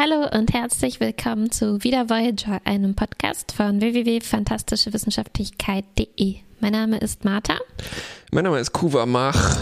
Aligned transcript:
Hallo 0.00 0.28
und 0.30 0.52
herzlich 0.52 1.00
willkommen 1.00 1.50
zu 1.50 1.82
Wieder 1.82 2.08
Voyager, 2.08 2.60
einem 2.62 2.94
Podcast 2.94 3.50
von 3.50 3.80
www.fantastischewissenschaftlichkeit.de. 3.80 6.36
Mein 6.60 6.70
Name 6.70 6.98
ist 6.98 7.24
Martha. 7.24 7.58
Mein 8.30 8.44
Name 8.44 8.60
ist 8.60 8.72
Kuva 8.72 9.06
Mach. 9.06 9.58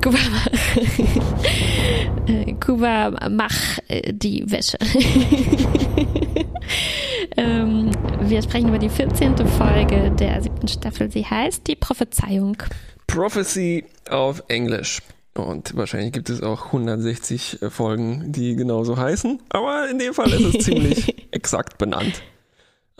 Kuva 0.00 0.18
Mach. 0.30 0.46
Äh, 2.28 2.52
Kuva 2.52 3.28
Mach 3.30 3.78
äh, 3.88 4.12
die 4.12 4.48
Wäsche. 4.48 4.78
ähm, 7.36 7.90
wir 8.20 8.42
sprechen 8.42 8.68
über 8.68 8.78
die 8.78 8.90
14. 8.90 9.44
Folge 9.44 10.12
der 10.12 10.40
siebten 10.40 10.68
Staffel. 10.68 11.10
Sie 11.10 11.26
heißt 11.26 11.66
Die 11.66 11.74
Prophezeiung. 11.74 12.58
Prophecy 13.08 13.86
auf 14.08 14.44
Englisch. 14.46 15.00
Und 15.34 15.74
wahrscheinlich 15.76 16.12
gibt 16.12 16.28
es 16.28 16.42
auch 16.42 16.66
160 16.66 17.62
äh, 17.62 17.70
Folgen, 17.70 18.32
die 18.32 18.54
genauso 18.54 18.96
heißen. 18.96 19.40
Aber 19.48 19.88
in 19.88 19.98
dem 19.98 20.12
Fall 20.12 20.30
ist 20.32 20.54
es 20.54 20.64
ziemlich 20.64 21.32
exakt 21.32 21.78
benannt. 21.78 22.22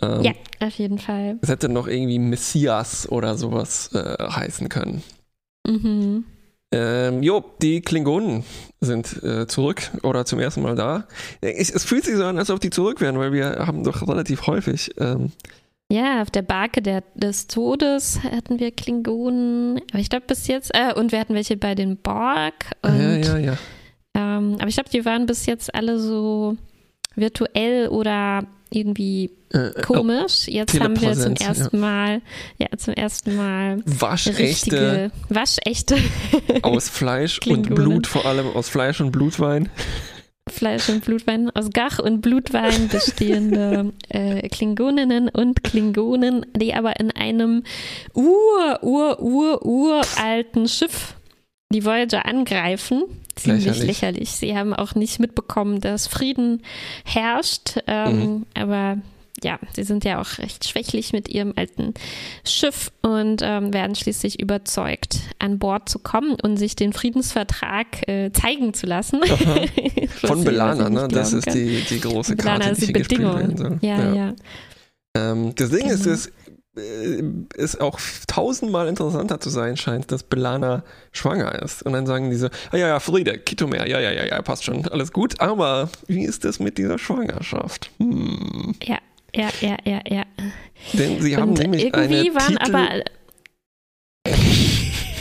Ähm, 0.01 0.21
ja, 0.21 0.31
auf 0.59 0.73
jeden 0.73 0.97
Fall. 0.97 1.37
Es 1.41 1.49
hätte 1.49 1.69
noch 1.69 1.87
irgendwie 1.87 2.19
Messias 2.19 3.07
oder 3.09 3.37
sowas 3.37 3.91
äh, 3.93 4.17
heißen 4.19 4.69
können. 4.69 5.03
Mhm. 5.67 6.25
Ähm, 6.71 7.21
jo, 7.21 7.45
die 7.61 7.81
Klingonen 7.81 8.43
sind 8.81 9.21
äh, 9.21 9.45
zurück 9.45 9.91
oder 10.01 10.25
zum 10.25 10.39
ersten 10.39 10.63
Mal 10.63 10.75
da. 10.75 11.07
Ich, 11.41 11.69
es 11.73 11.83
fühlt 11.83 12.03
sich 12.03 12.15
so 12.15 12.25
an, 12.25 12.39
als 12.39 12.49
ob 12.49 12.59
die 12.59 12.71
zurück 12.71 12.99
wären, 12.99 13.19
weil 13.19 13.31
wir 13.31 13.67
haben 13.67 13.83
doch 13.83 14.07
relativ 14.07 14.47
häufig 14.47 14.95
ähm, 14.97 15.31
ja, 15.91 16.21
auf 16.21 16.31
der 16.31 16.41
Barke 16.41 16.81
der, 16.81 17.03
des 17.13 17.47
Todes 17.47 18.21
hatten 18.23 18.59
wir 18.59 18.71
Klingonen. 18.71 19.81
Aber 19.91 19.99
ich 19.99 20.09
glaube 20.09 20.25
bis 20.27 20.47
jetzt, 20.47 20.71
äh, 20.73 20.93
und 20.93 21.11
wir 21.11 21.19
hatten 21.19 21.35
welche 21.35 21.57
bei 21.57 21.75
den 21.75 21.97
Borg. 21.97 22.53
Und, 22.81 22.99
ja, 22.99 23.37
ja, 23.37 23.37
ja. 23.37 23.57
Ähm, 24.15 24.55
aber 24.59 24.67
ich 24.67 24.75
glaube, 24.75 24.89
die 24.89 25.05
waren 25.05 25.25
bis 25.25 25.45
jetzt 25.45 25.73
alle 25.73 25.99
so 25.99 26.57
virtuell 27.15 27.89
oder 27.89 28.45
irgendwie 28.69 29.31
äh, 29.53 29.57
äh 29.57 29.81
komisch. 29.81 30.47
Jetzt 30.47 30.79
haben 30.79 30.99
wir 30.99 31.13
zum 31.13 31.35
ersten. 31.35 31.79
Mal, 31.79 32.21
ja, 32.57 32.67
zum 32.77 32.93
ersten 32.93 33.35
Mal 33.35 33.81
waschechte, 33.85 35.11
waschechte 35.29 35.97
aus 36.63 36.89
Fleisch 36.89 37.39
und 37.47 37.73
Blut, 37.73 38.07
vor 38.07 38.25
allem 38.25 38.47
aus 38.47 38.69
Fleisch 38.69 38.99
und 39.01 39.11
Blutwein. 39.11 39.69
Fleisch 40.49 40.89
und 40.89 41.05
Blutwein, 41.05 41.49
aus 41.51 41.69
Gach 41.71 41.99
und 41.99 42.21
Blutwein 42.21 42.89
bestehende 42.89 43.93
äh, 44.09 44.47
Klingoninnen 44.49 45.29
und 45.29 45.63
Klingonen, 45.63 46.45
die 46.55 46.73
aber 46.73 46.99
in 46.99 47.11
einem 47.11 47.63
ur, 48.13 48.79
ur, 48.81 49.21
ur, 49.21 49.65
uralten 49.65 50.67
Schiff 50.67 51.15
die 51.73 51.85
Voyager 51.85 52.25
angreifen. 52.25 53.03
Ziemlich 53.35 53.65
lächerlich. 53.65 53.87
lächerlich. 53.87 54.31
Sie 54.31 54.55
haben 54.55 54.73
auch 54.73 54.95
nicht 54.95 55.19
mitbekommen, 55.19 55.81
dass 55.81 56.07
Frieden 56.07 56.61
herrscht, 57.03 57.79
ähm, 57.87 58.19
mhm. 58.19 58.45
aber 58.53 58.97
ja, 59.43 59.59
sie 59.73 59.83
sind 59.83 60.03
ja 60.05 60.21
auch 60.21 60.37
recht 60.37 60.67
schwächlich 60.67 61.13
mit 61.13 61.29
ihrem 61.29 61.53
alten 61.55 61.93
Schiff 62.45 62.91
und 63.01 63.41
ähm, 63.43 63.73
werden 63.73 63.95
schließlich 63.95 64.39
überzeugt, 64.39 65.19
an 65.39 65.59
Bord 65.59 65.89
zu 65.89 65.99
kommen 65.99 66.37
und 66.41 66.57
sich 66.57 66.75
den 66.75 66.93
Friedensvertrag 66.93 68.07
äh, 68.07 68.31
zeigen 68.31 68.73
zu 68.73 68.85
lassen. 68.85 69.21
Von 70.21 70.43
Belana, 70.43 70.89
ne? 70.89 71.07
Das 71.07 71.33
ist 71.33 71.53
die, 71.53 71.83
die 71.89 71.99
große 71.99 72.35
Karte, 72.35 72.59
Belana 72.59 72.71
ist 72.71 72.81
die, 72.81 72.87
die 72.87 72.93
Bedingung. 72.93 73.79
Ja, 73.81 73.99
ja. 73.99 74.13
ja. 74.13 74.33
Ähm, 75.15 75.53
das 75.55 75.69
Ding 75.69 75.81
genau. 75.81 75.93
ist, 75.93 76.05
es 76.05 76.31
äh, 76.75 77.21
ist 77.55 77.79
auch 77.81 77.99
tausendmal 78.27 78.87
interessanter 78.87 79.39
zu 79.39 79.49
sein 79.49 79.77
scheint, 79.77 80.11
dass 80.11 80.23
Belana 80.23 80.83
schwanger 81.11 81.61
ist. 81.61 81.83
Und 81.83 81.93
dann 81.93 82.07
sagen 82.07 82.31
diese, 82.31 82.49
ah 82.71 82.77
ja, 82.77 82.87
ja, 82.87 82.99
Friede, 82.99 83.37
Kitomer, 83.37 83.87
ja, 83.87 83.99
ja, 83.99 84.11
ja, 84.11 84.25
ja, 84.25 84.41
passt 84.41 84.63
schon, 84.63 84.87
alles 84.87 85.11
gut. 85.11 85.39
Aber 85.39 85.89
wie 86.07 86.23
ist 86.23 86.45
das 86.45 86.59
mit 86.59 86.77
dieser 86.77 86.97
Schwangerschaft? 86.97 87.91
Hm. 87.99 88.73
Ja, 88.81 88.97
ja, 89.35 89.49
ja, 89.61 89.77
ja, 89.85 90.01
ja. 90.07 90.23
Denn 90.93 91.21
sie 91.21 91.35
haben 91.35 91.49
Und 91.49 91.59
nämlich 91.59 91.85
irgendwie 91.85 92.29
eine 92.29 92.35
waren 92.35 92.57
Titel 92.57 92.75
aber 92.75 93.03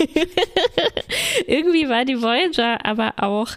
irgendwie 1.47 1.89
war 1.89 2.05
die 2.05 2.21
Voyager 2.21 2.85
aber 2.85 3.15
auch 3.19 3.51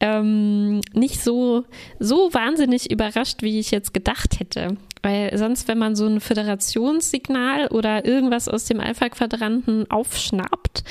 ähm, 0.00 0.80
nicht 0.92 1.22
so, 1.22 1.64
so 1.98 2.32
wahnsinnig 2.34 2.90
überrascht, 2.90 3.42
wie 3.42 3.60
ich 3.60 3.70
jetzt 3.70 3.94
gedacht 3.94 4.40
hätte. 4.40 4.76
Weil 5.04 5.36
sonst, 5.36 5.68
wenn 5.68 5.76
man 5.76 5.94
so 5.96 6.06
ein 6.06 6.18
Föderationssignal 6.18 7.66
oder 7.66 8.06
irgendwas 8.06 8.48
aus 8.48 8.64
dem 8.64 8.80
Alpha-Quadranten 8.80 9.90
aufschnappt, 9.90 10.82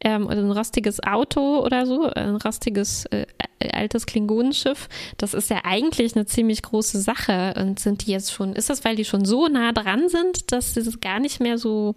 ähm, 0.00 0.26
oder 0.26 0.38
ein 0.38 0.50
rostiges 0.50 1.00
Auto 1.04 1.64
oder 1.64 1.86
so, 1.86 2.10
ein 2.10 2.34
rostiges 2.34 3.06
äh, 3.06 3.26
altes 3.72 4.06
Klingonenschiff, 4.06 4.88
das 5.18 5.34
ist 5.34 5.50
ja 5.50 5.60
eigentlich 5.62 6.16
eine 6.16 6.26
ziemlich 6.26 6.62
große 6.62 7.00
Sache. 7.00 7.54
Und 7.56 7.78
sind 7.78 8.04
die 8.04 8.10
jetzt 8.10 8.32
schon, 8.32 8.54
ist 8.54 8.70
das, 8.70 8.84
weil 8.84 8.96
die 8.96 9.04
schon 9.04 9.24
so 9.24 9.46
nah 9.46 9.70
dran 9.70 10.08
sind, 10.08 10.50
dass 10.50 10.74
das 10.74 10.98
gar 10.98 11.20
nicht 11.20 11.38
mehr 11.40 11.56
so 11.56 11.94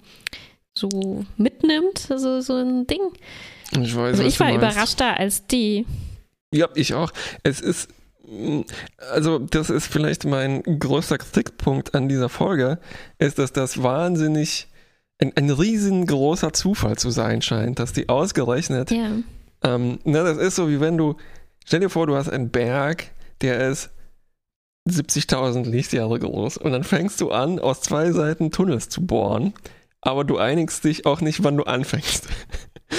so 0.75 1.25
mitnimmt, 1.37 1.97
so, 1.97 2.41
so 2.41 2.53
ein 2.53 2.85
Ding. 2.85 3.01
Ich 3.81 3.95
weiß, 3.95 4.19
also 4.19 4.23
ich 4.23 4.39
war 4.39 4.53
überraschter 4.53 5.17
als 5.17 5.47
die. 5.47 5.87
Ja, 6.53 6.69
ich 6.75 6.93
auch. 6.93 7.11
Es 7.41 7.61
ist, 7.61 7.89
also 9.11 9.39
das 9.39 9.69
ist 9.69 9.87
vielleicht 9.87 10.25
mein 10.25 10.63
größter 10.63 11.17
Kritikpunkt 11.17 11.93
an 11.93 12.07
dieser 12.07 12.29
Folge, 12.29 12.79
ist, 13.19 13.39
dass 13.39 13.51
das 13.51 13.83
wahnsinnig 13.83 14.67
ein, 15.19 15.33
ein 15.35 15.49
riesengroßer 15.49 16.53
Zufall 16.53 16.97
zu 16.97 17.11
sein 17.11 17.41
scheint, 17.41 17.79
dass 17.79 17.93
die 17.93 18.09
ausgerechnet, 18.09 18.91
ja. 18.91 19.11
ähm, 19.63 19.99
na, 20.03 20.23
das 20.23 20.37
ist 20.37 20.55
so 20.55 20.69
wie 20.69 20.79
wenn 20.79 20.97
du, 20.97 21.15
stell 21.65 21.81
dir 21.81 21.89
vor, 21.89 22.07
du 22.07 22.15
hast 22.15 22.29
einen 22.29 22.49
Berg, 22.49 23.11
der 23.41 23.69
ist 23.69 23.89
70.000 24.89 25.69
Lichtjahre 25.69 26.19
groß 26.19 26.57
und 26.57 26.71
dann 26.71 26.83
fängst 26.83 27.19
du 27.21 27.31
an, 27.31 27.59
aus 27.59 27.81
zwei 27.81 28.11
Seiten 28.11 28.51
Tunnels 28.51 28.89
zu 28.89 29.05
bohren 29.05 29.53
aber 30.05 30.23
du 30.25 30.37
einigst 30.37 30.83
dich 30.83 31.05
auch 31.05 31.21
nicht, 31.21 31.43
wann 31.43 31.57
du 31.57 31.63
anfängst. 31.63 32.27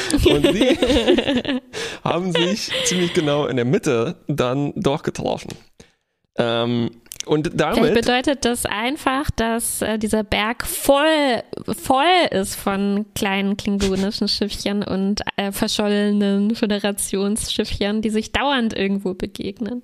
Und 0.12 0.53
sie 0.53 1.60
haben 2.03 2.32
sich 2.32 2.71
ziemlich 2.84 3.12
genau 3.15 3.47
in 3.47 3.56
der 3.56 3.65
Mitte 3.65 4.16
dann 4.27 4.72
doch 4.77 5.03
getroffen. 5.03 5.53
Ähm, 6.37 6.91
und 7.27 7.50
damit. 7.55 7.78
Vielleicht 7.78 7.94
bedeutet 7.94 8.44
das 8.44 8.66
einfach, 8.66 9.31
dass 9.31 9.82
äh, 9.82 9.99
dieser 9.99 10.25
Berg 10.25 10.66
voll, 10.66 11.43
voll 11.82 12.05
ist 12.31 12.55
von 12.55 13.06
kleinen 13.15 13.56
klingonischen 13.56 14.28
Schiffchen 14.28 14.82
und 14.82 15.22
äh, 15.37 15.53
verschollenen 15.53 16.55
Föderationsschiffchen, 16.55 18.03
die 18.03 18.11
sich 18.11 18.32
dauernd 18.32 18.76
irgendwo 18.76 19.15
begegnen. 19.15 19.82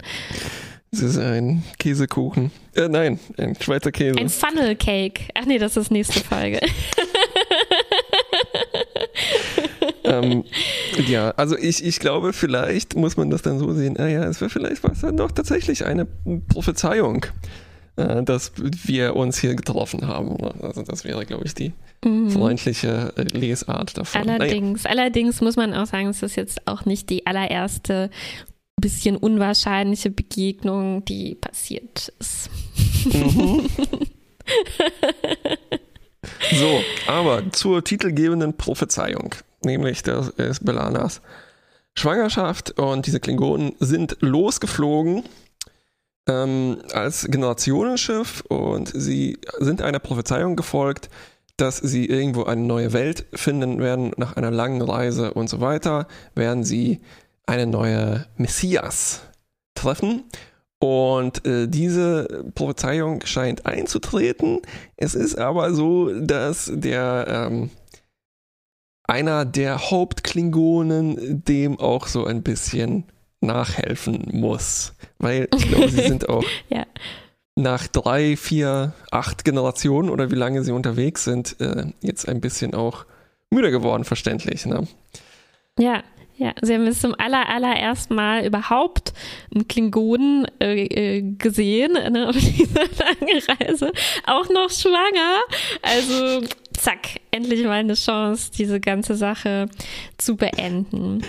Es 0.93 1.03
ist 1.03 1.19
ein 1.19 1.63
Käsekuchen. 1.79 2.51
Äh, 2.75 2.89
nein, 2.89 3.21
ein 3.39 3.57
Schweizer 3.61 3.93
Käse. 3.93 4.19
Ein 4.19 4.29
Funnel 4.29 4.75
Cake. 4.75 5.23
Ach 5.35 5.47
nee, 5.47 5.59
das 5.59 5.77
ist 5.77 5.91
nächste 5.91 6.21
Folge. 6.21 6.61
ähm, 10.11 10.45
ja, 11.09 11.31
also 11.33 11.57
ich, 11.57 11.85
ich 11.85 12.01
glaube, 12.01 12.33
vielleicht 12.33 12.97
muss 12.97 13.17
man 13.17 13.31
das 13.31 13.43
dann 13.43 13.59
so 13.59 13.73
sehen, 13.73 13.95
naja, 13.95 14.23
ah 14.23 14.27
es 14.27 14.41
wäre 14.41 14.51
vielleicht 14.51 14.83
was 14.85 15.01
dann 15.01 15.17
doch 15.17 15.31
tatsächlich 15.31 15.85
eine 15.85 16.07
Prophezeiung, 16.49 17.27
äh, 17.97 18.23
dass 18.23 18.53
wir 18.57 19.17
uns 19.17 19.39
hier 19.39 19.55
getroffen 19.55 20.07
haben. 20.07 20.37
Also 20.63 20.83
das 20.83 21.05
wäre, 21.05 21.25
glaube 21.27 21.45
ich, 21.47 21.55
die 21.55 21.73
mhm. 22.05 22.31
freundliche 22.31 23.13
äh, 23.17 23.23
Lesart 23.23 23.97
davon. 23.97 24.29
Allerdings, 24.29 24.85
naja. 24.85 24.97
allerdings 24.97 25.41
muss 25.41 25.57
man 25.57 25.75
auch 25.75 25.87
sagen, 25.87 26.09
es 26.09 26.23
ist 26.23 26.37
jetzt 26.37 26.67
auch 26.67 26.85
nicht 26.85 27.11
die 27.11 27.27
allererste 27.27 28.11
bisschen 28.81 29.17
unwahrscheinliche 29.17 30.11
Begegnung, 30.11 31.05
die 31.05 31.35
passiert 31.35 32.13
ist. 32.19 32.51
Mhm. 33.05 33.69
so, 36.53 36.81
aber 37.07 37.53
zur 37.53 37.85
titelgebenden 37.85 38.57
Prophezeiung, 38.57 39.35
nämlich 39.65 40.03
das 40.03 40.29
ist 40.31 40.65
Belanas 40.65 41.21
Schwangerschaft 41.95 42.79
und 42.79 43.07
diese 43.07 43.21
Klingonen 43.21 43.75
sind 43.81 44.17
losgeflogen 44.21 45.25
ähm, 46.29 46.79
als 46.93 47.27
Generationenschiff 47.29 48.43
und 48.49 48.91
sie 48.95 49.39
sind 49.59 49.83
einer 49.83 49.99
Prophezeiung 49.99 50.57
gefolgt, 50.57 51.11
dass 51.57 51.77
sie 51.79 52.07
irgendwo 52.07 52.45
eine 52.45 52.63
neue 52.63 52.93
Welt 52.93 53.27
finden 53.35 53.81
werden 53.81 54.13
nach 54.17 54.37
einer 54.37 54.51
langen 54.51 54.83
Reise 54.83 55.35
und 55.35 55.49
so 55.49 55.61
weiter, 55.61 56.07
werden 56.35 56.65
sie 56.65 57.01
eine 57.47 57.67
neue 57.67 58.27
Messias 58.37 59.23
treffen. 59.75 60.25
Und 60.79 61.45
äh, 61.47 61.69
diese 61.69 62.45
Prophezeiung 62.55 63.21
scheint 63.27 63.67
einzutreten. 63.67 64.63
Es 64.97 65.15
ist 65.15 65.37
aber 65.39 65.75
so, 65.75 66.11
dass 66.19 66.73
der 66.73 67.27
ähm, 67.29 67.71
einer 69.11 69.45
der 69.45 69.91
Hauptklingonen 69.91 71.45
dem 71.45 71.81
auch 71.81 72.07
so 72.07 72.25
ein 72.25 72.45
bisschen 72.45 73.05
nachhelfen 73.41 74.29
muss. 74.33 74.95
Weil 75.19 75.49
ich 75.57 75.69
glaube, 75.69 75.89
sie 75.89 76.03
sind 76.03 76.29
auch 76.29 76.45
ja. 76.69 76.87
nach 77.57 77.89
drei, 77.89 78.37
vier, 78.37 78.93
acht 79.11 79.45
Generationen 79.45 80.11
oder 80.11 80.31
wie 80.31 80.37
lange 80.37 80.63
sie 80.63 80.71
unterwegs 80.71 81.25
sind, 81.25 81.61
äh, 81.61 81.87
jetzt 82.03 82.29
ein 82.29 82.41
bisschen 82.41 82.73
auch 82.75 83.05
müde 83.51 83.73
geworden, 83.73 84.05
verständlich. 84.05 84.65
Ne? 84.65 84.87
Ja, 85.77 86.05
Ja, 86.37 86.55
sie 86.63 86.73
haben 86.73 86.87
es 86.87 87.03
zum 87.03 87.15
aller, 87.19 87.51
allerersten 87.51 88.15
Mal 88.15 88.47
überhaupt 88.47 89.13
einen 89.55 89.69
Klingonen 89.69 90.47
äh, 90.59 90.85
äh, 91.19 91.23
gesehen 91.37 91.93
ne, 91.93 92.29
auf 92.29 92.37
dieser 92.37 92.85
langen 92.99 93.43
Reise. 93.61 93.93
Auch 94.27 94.49
noch 94.49 94.71
schwanger. 94.71 95.41
Also 95.83 96.47
zack, 96.73 97.20
endlich 97.31 97.65
mal 97.65 97.73
eine 97.73 97.95
Chance, 97.95 98.51
diese 98.57 98.81
ganze 98.81 99.15
Sache 99.15 99.69
zu 100.19 100.37
beenden. 100.37 101.23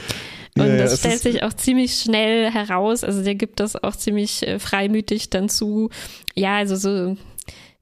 Und 0.58 0.68
ja, 0.68 0.78
das 0.78 1.00
stellt 1.00 1.22
sich 1.22 1.44
auch 1.44 1.54
ziemlich 1.54 1.96
schnell 1.96 2.52
heraus. 2.52 3.04
Also 3.04 3.24
der 3.24 3.36
gibt 3.36 3.60
das 3.60 3.82
auch 3.82 3.96
ziemlich 3.96 4.46
äh, 4.46 4.60
freimütig 4.60 5.30
dann 5.30 5.50
zu. 5.50 5.90
Ja, 6.36 6.58
also 6.58 6.76
so, 6.76 7.18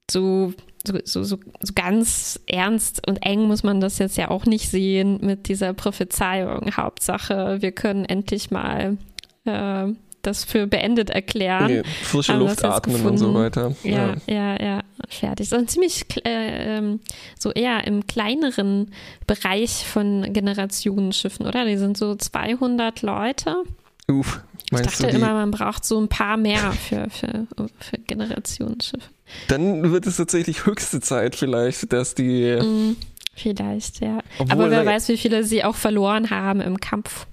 so 0.09 0.53
so, 0.85 0.97
so, 1.03 1.23
so, 1.23 1.37
so 1.61 1.73
ganz 1.75 2.39
ernst 2.47 3.05
und 3.05 3.17
eng 3.25 3.41
muss 3.41 3.63
man 3.63 3.81
das 3.81 3.97
jetzt 3.99 4.17
ja 4.17 4.29
auch 4.29 4.45
nicht 4.45 4.69
sehen 4.69 5.19
mit 5.21 5.47
dieser 5.49 5.73
Prophezeiung. 5.73 6.71
Hauptsache, 6.75 7.61
wir 7.61 7.71
können 7.73 8.05
endlich 8.05 8.49
mal 8.49 8.97
äh, 9.45 9.87
das 10.21 10.43
für 10.43 10.67
beendet 10.67 11.09
erklären. 11.09 11.67
Nee, 11.67 11.83
frische 12.03 12.33
Luft 12.33 12.63
atmen 12.63 13.05
und 13.05 13.17
so 13.17 13.33
weiter. 13.33 13.75
Ja, 13.83 14.15
ja, 14.27 14.55
ja, 14.55 14.61
ja 14.61 14.81
fertig. 15.09 15.49
So 15.49 15.61
ziemlich 15.63 16.05
äh, 16.25 16.77
ähm, 16.77 16.99
so 17.37 17.51
eher 17.51 17.85
im 17.87 18.07
kleineren 18.07 18.91
Bereich 19.27 19.85
von 19.85 20.31
Generationenschiffen, 20.33 21.45
oder? 21.45 21.65
Die 21.65 21.77
sind 21.77 21.97
so 21.97 22.15
200 22.15 23.01
Leute. 23.01 23.63
Uff, 24.07 24.41
ich 24.71 24.81
dachte 24.81 25.07
immer, 25.07 25.33
man 25.33 25.51
braucht 25.51 25.85
so 25.85 25.99
ein 25.99 26.07
paar 26.07 26.37
mehr 26.37 26.71
für, 26.73 27.09
für, 27.09 27.45
für 27.79 27.97
Generationsschiffe. 27.97 29.09
Dann 29.47 29.91
wird 29.91 30.07
es 30.07 30.17
tatsächlich 30.17 30.65
höchste 30.65 31.01
Zeit 31.01 31.35
vielleicht, 31.35 31.91
dass 31.93 32.15
die. 32.15 32.57
Mm, 32.59 32.95
vielleicht, 33.35 34.01
ja. 34.01 34.19
Aber 34.49 34.69
wer 34.71 34.85
weiß, 34.85 35.07
wie 35.09 35.17
viele 35.17 35.43
sie 35.43 35.63
auch 35.63 35.75
verloren 35.75 36.29
haben 36.29 36.61
im 36.61 36.79
Kampf. 36.79 37.27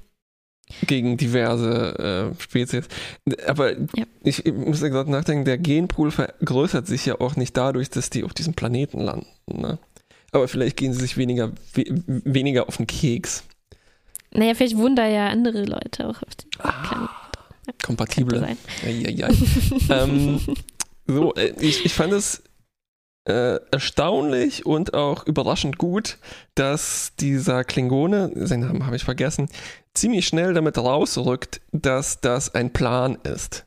Gegen 0.86 1.16
diverse 1.16 2.34
äh, 2.36 2.42
Spezies. 2.42 2.88
Aber 3.46 3.72
ja. 3.72 4.04
ich, 4.24 4.44
ich 4.44 4.52
muss 4.52 4.80
ja 4.80 4.88
gerade 4.88 5.10
nachdenken, 5.10 5.44
der 5.44 5.58
Genpool 5.58 6.10
vergrößert 6.10 6.86
sich 6.86 7.06
ja 7.06 7.20
auch 7.20 7.36
nicht 7.36 7.56
dadurch, 7.56 7.88
dass 7.88 8.10
die 8.10 8.24
auf 8.24 8.34
diesem 8.34 8.54
Planeten 8.54 9.00
landen. 9.00 9.28
Ne? 9.46 9.78
Aber 10.32 10.48
vielleicht 10.48 10.76
gehen 10.76 10.92
sie 10.92 11.00
sich 11.00 11.16
weniger, 11.16 11.52
we 11.74 11.84
weniger 12.06 12.68
auf 12.68 12.78
den 12.78 12.86
Keks. 12.86 13.44
Naja, 14.32 14.54
vielleicht 14.54 14.76
wohnen 14.76 14.96
da 14.96 15.06
ja 15.06 15.28
andere 15.28 15.64
Leute 15.64 16.08
auch 16.08 16.22
auf 16.22 16.34
dem 16.34 16.50
ah, 16.58 16.82
Planeten. 16.88 17.14
Ja, 17.66 17.72
kompatible. 17.84 18.56
Ja, 18.84 18.90
ja, 18.90 19.10
ja. 19.10 19.28
ähm, 19.88 20.40
so, 21.06 21.34
äh, 21.34 21.54
ich, 21.60 21.84
ich 21.84 21.94
fand 21.94 22.12
es 22.12 22.42
äh, 23.26 23.58
erstaunlich 23.70 24.66
und 24.66 24.94
auch 24.94 25.26
überraschend 25.26 25.78
gut, 25.78 26.18
dass 26.54 27.12
dieser 27.18 27.64
Klingone, 27.64 28.30
seinen 28.34 28.60
Namen 28.60 28.86
habe 28.86 28.96
ich 28.96 29.04
vergessen, 29.04 29.48
ziemlich 29.96 30.26
schnell 30.26 30.54
damit 30.54 30.78
rausrückt, 30.78 31.60
dass 31.72 32.20
das 32.20 32.54
ein 32.54 32.72
Plan 32.72 33.18
ist. 33.24 33.66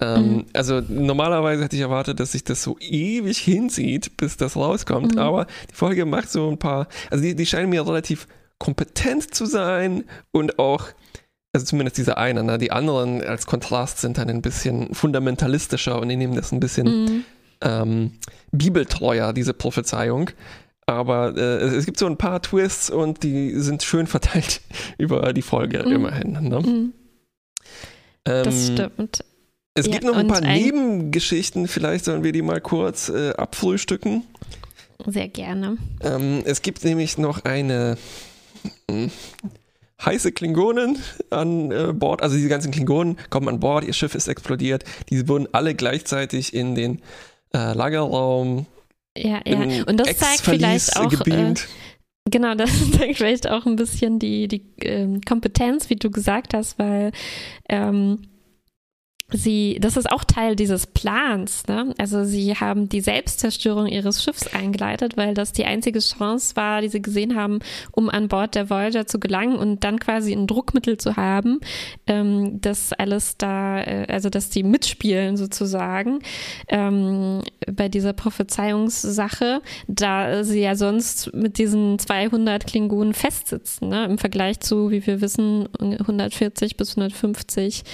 Ähm, 0.00 0.32
mhm. 0.32 0.46
Also 0.52 0.80
normalerweise 0.88 1.64
hätte 1.64 1.76
ich 1.76 1.82
erwartet, 1.82 2.18
dass 2.18 2.32
sich 2.32 2.44
das 2.44 2.62
so 2.62 2.76
ewig 2.80 3.38
hinzieht, 3.38 4.16
bis 4.16 4.36
das 4.36 4.56
rauskommt, 4.56 5.14
mhm. 5.14 5.20
aber 5.20 5.46
die 5.70 5.74
Folge 5.74 6.06
macht 6.06 6.30
so 6.30 6.50
ein 6.50 6.58
paar, 6.58 6.88
also 7.10 7.22
die, 7.22 7.34
die 7.34 7.46
scheinen 7.46 7.70
mir 7.70 7.86
relativ 7.86 8.26
kompetent 8.58 9.34
zu 9.34 9.46
sein 9.46 10.04
und 10.30 10.58
auch 10.58 10.88
also 11.52 11.66
zumindest 11.66 11.98
diese 11.98 12.16
eine, 12.16 12.42
ne? 12.42 12.58
die 12.58 12.72
anderen 12.72 13.22
als 13.22 13.46
Kontrast 13.46 13.98
sind 13.98 14.18
dann 14.18 14.30
ein 14.30 14.42
bisschen 14.42 14.94
fundamentalistischer 14.94 16.00
und 16.00 16.08
die 16.08 16.16
nehmen 16.16 16.34
das 16.34 16.50
ein 16.50 16.60
bisschen 16.60 16.86
mhm. 16.86 17.24
ähm, 17.60 18.12
bibeltreuer, 18.52 19.32
diese 19.32 19.52
Prophezeiung. 19.52 20.30
Aber 20.92 21.36
äh, 21.36 21.64
es 21.64 21.86
gibt 21.86 21.98
so 21.98 22.06
ein 22.06 22.16
paar 22.16 22.42
Twists 22.42 22.90
und 22.90 23.22
die 23.22 23.52
sind 23.60 23.82
schön 23.82 24.06
verteilt 24.06 24.60
über 24.98 25.32
die 25.32 25.42
Folge 25.42 25.82
mhm. 25.84 25.92
immerhin. 25.92 26.32
Ne? 26.32 26.60
Mhm. 26.60 26.92
Ähm, 28.26 28.44
das 28.44 28.66
stimmt. 28.66 29.24
Es 29.74 29.86
ja, 29.86 29.92
gibt 29.92 30.04
noch 30.04 30.16
ein 30.16 30.28
paar 30.28 30.42
ein 30.42 30.58
Nebengeschichten, 30.58 31.66
vielleicht 31.66 32.04
sollen 32.04 32.22
wir 32.22 32.32
die 32.32 32.42
mal 32.42 32.60
kurz 32.60 33.08
äh, 33.08 33.30
abfrühstücken. 33.30 34.22
Sehr 35.06 35.28
gerne. 35.28 35.78
Ähm, 36.02 36.42
es 36.44 36.60
gibt 36.60 36.84
nämlich 36.84 37.16
noch 37.16 37.44
eine 37.44 37.96
hm, 38.90 39.10
heiße 40.04 40.32
Klingonen 40.32 40.98
an 41.30 41.70
äh, 41.70 41.92
Bord, 41.94 42.22
also 42.22 42.36
diese 42.36 42.48
ganzen 42.48 42.70
Klingonen 42.70 43.16
kommen 43.30 43.48
an 43.48 43.60
Bord, 43.60 43.84
ihr 43.84 43.94
Schiff 43.94 44.14
ist 44.14 44.28
explodiert, 44.28 44.84
die 45.08 45.26
wurden 45.26 45.48
alle 45.52 45.74
gleichzeitig 45.74 46.54
in 46.54 46.74
den 46.74 47.00
äh, 47.54 47.72
Lagerraum. 47.72 48.66
Ja, 49.16 49.40
ja. 49.46 49.84
Und 49.84 49.98
das 49.98 50.16
zeigt 50.16 50.40
vielleicht 50.42 50.96
auch. 50.96 51.12
Äh, 51.26 51.54
genau, 52.30 52.54
das 52.56 52.90
zeigt 52.92 53.18
vielleicht 53.18 53.48
auch 53.48 53.66
ein 53.66 53.76
bisschen 53.76 54.18
die, 54.18 54.48
die 54.48 54.64
ähm, 54.82 55.20
Kompetenz, 55.20 55.90
wie 55.90 55.96
du 55.96 56.10
gesagt 56.10 56.54
hast, 56.54 56.78
weil 56.78 57.12
ähm, 57.68 58.18
sie, 59.36 59.78
das 59.80 59.96
ist 59.96 60.10
auch 60.10 60.24
Teil 60.24 60.56
dieses 60.56 60.86
Plans. 60.86 61.66
Ne? 61.66 61.94
Also 61.98 62.24
sie 62.24 62.54
haben 62.54 62.88
die 62.88 63.00
Selbstzerstörung 63.00 63.86
ihres 63.86 64.22
Schiffs 64.22 64.52
eingeleitet, 64.52 65.16
weil 65.16 65.34
das 65.34 65.52
die 65.52 65.64
einzige 65.64 65.98
Chance 65.98 66.56
war, 66.56 66.80
die 66.80 66.88
sie 66.88 67.02
gesehen 67.02 67.34
haben, 67.36 67.60
um 67.92 68.08
an 68.08 68.28
Bord 68.28 68.54
der 68.54 68.70
Voyager 68.70 69.06
zu 69.06 69.18
gelangen 69.18 69.56
und 69.56 69.84
dann 69.84 69.98
quasi 69.98 70.32
ein 70.32 70.46
Druckmittel 70.46 70.98
zu 70.98 71.16
haben, 71.16 71.60
ähm, 72.06 72.60
dass 72.60 72.92
alles 72.92 73.36
da, 73.38 73.80
äh, 73.80 74.06
also 74.08 74.28
dass 74.30 74.50
die 74.50 74.62
mitspielen 74.62 75.36
sozusagen 75.36 76.20
ähm, 76.68 77.42
bei 77.70 77.88
dieser 77.88 78.12
Prophezeiungssache, 78.12 79.62
da 79.88 80.44
sie 80.44 80.60
ja 80.60 80.74
sonst 80.74 81.32
mit 81.34 81.58
diesen 81.58 81.98
200 81.98 82.66
Klingonen 82.66 83.14
festsitzen, 83.14 83.88
ne? 83.88 84.04
im 84.04 84.18
Vergleich 84.18 84.60
zu, 84.60 84.90
wie 84.90 85.06
wir 85.06 85.20
wissen, 85.20 85.68
140 85.78 86.76
bis 86.76 86.90
150 86.96 87.84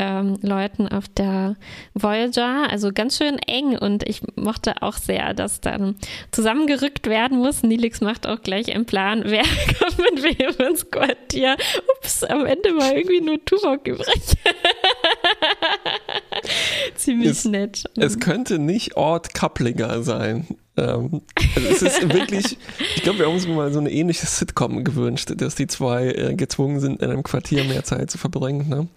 ähm, 0.00 0.38
Leuten 0.40 0.88
auf 0.88 1.08
der 1.08 1.56
Voyager. 1.94 2.70
Also 2.70 2.90
ganz 2.92 3.18
schön 3.18 3.38
eng 3.38 3.76
und 3.76 4.08
ich 4.08 4.22
mochte 4.34 4.82
auch 4.82 4.96
sehr, 4.96 5.34
dass 5.34 5.60
dann 5.60 5.96
zusammengerückt 6.32 7.06
werden 7.06 7.38
muss. 7.38 7.62
Nilix 7.62 8.00
macht 8.00 8.26
auch 8.26 8.40
gleich 8.42 8.74
einen 8.74 8.86
Plan, 8.86 9.22
wer 9.26 9.44
kommt 9.78 9.98
mit 9.98 10.22
wem 10.22 10.66
ins 10.68 10.90
Quartier. 10.90 11.56
Ups, 11.98 12.24
am 12.24 12.46
Ende 12.46 12.70
war 12.76 12.96
irgendwie 12.96 13.20
nur 13.20 13.44
Tuvok 13.44 13.86
übrig. 13.86 14.06
Ziemlich 16.96 17.30
es, 17.30 17.44
nett. 17.44 17.84
Es 17.96 18.18
könnte 18.18 18.58
nicht 18.58 18.96
Ort 18.96 19.34
Kaplinger 19.34 20.02
sein. 20.02 20.46
Ähm, 20.76 21.22
also 21.54 21.68
es 21.68 21.82
ist 21.82 22.12
wirklich, 22.12 22.58
ich 22.96 23.02
glaube, 23.02 23.20
wir 23.20 23.26
haben 23.26 23.34
uns 23.34 23.46
mal 23.46 23.72
so 23.72 23.80
eine 23.80 23.90
ähnliche 23.90 24.26
Sitcom 24.26 24.84
gewünscht, 24.84 25.32
dass 25.36 25.54
die 25.54 25.66
zwei 25.66 26.08
äh, 26.08 26.34
gezwungen 26.34 26.80
sind, 26.80 27.02
in 27.02 27.10
einem 27.10 27.22
Quartier 27.22 27.64
mehr 27.64 27.84
Zeit 27.84 28.10
zu 28.10 28.18
verbringen. 28.18 28.68
Ne? 28.68 28.88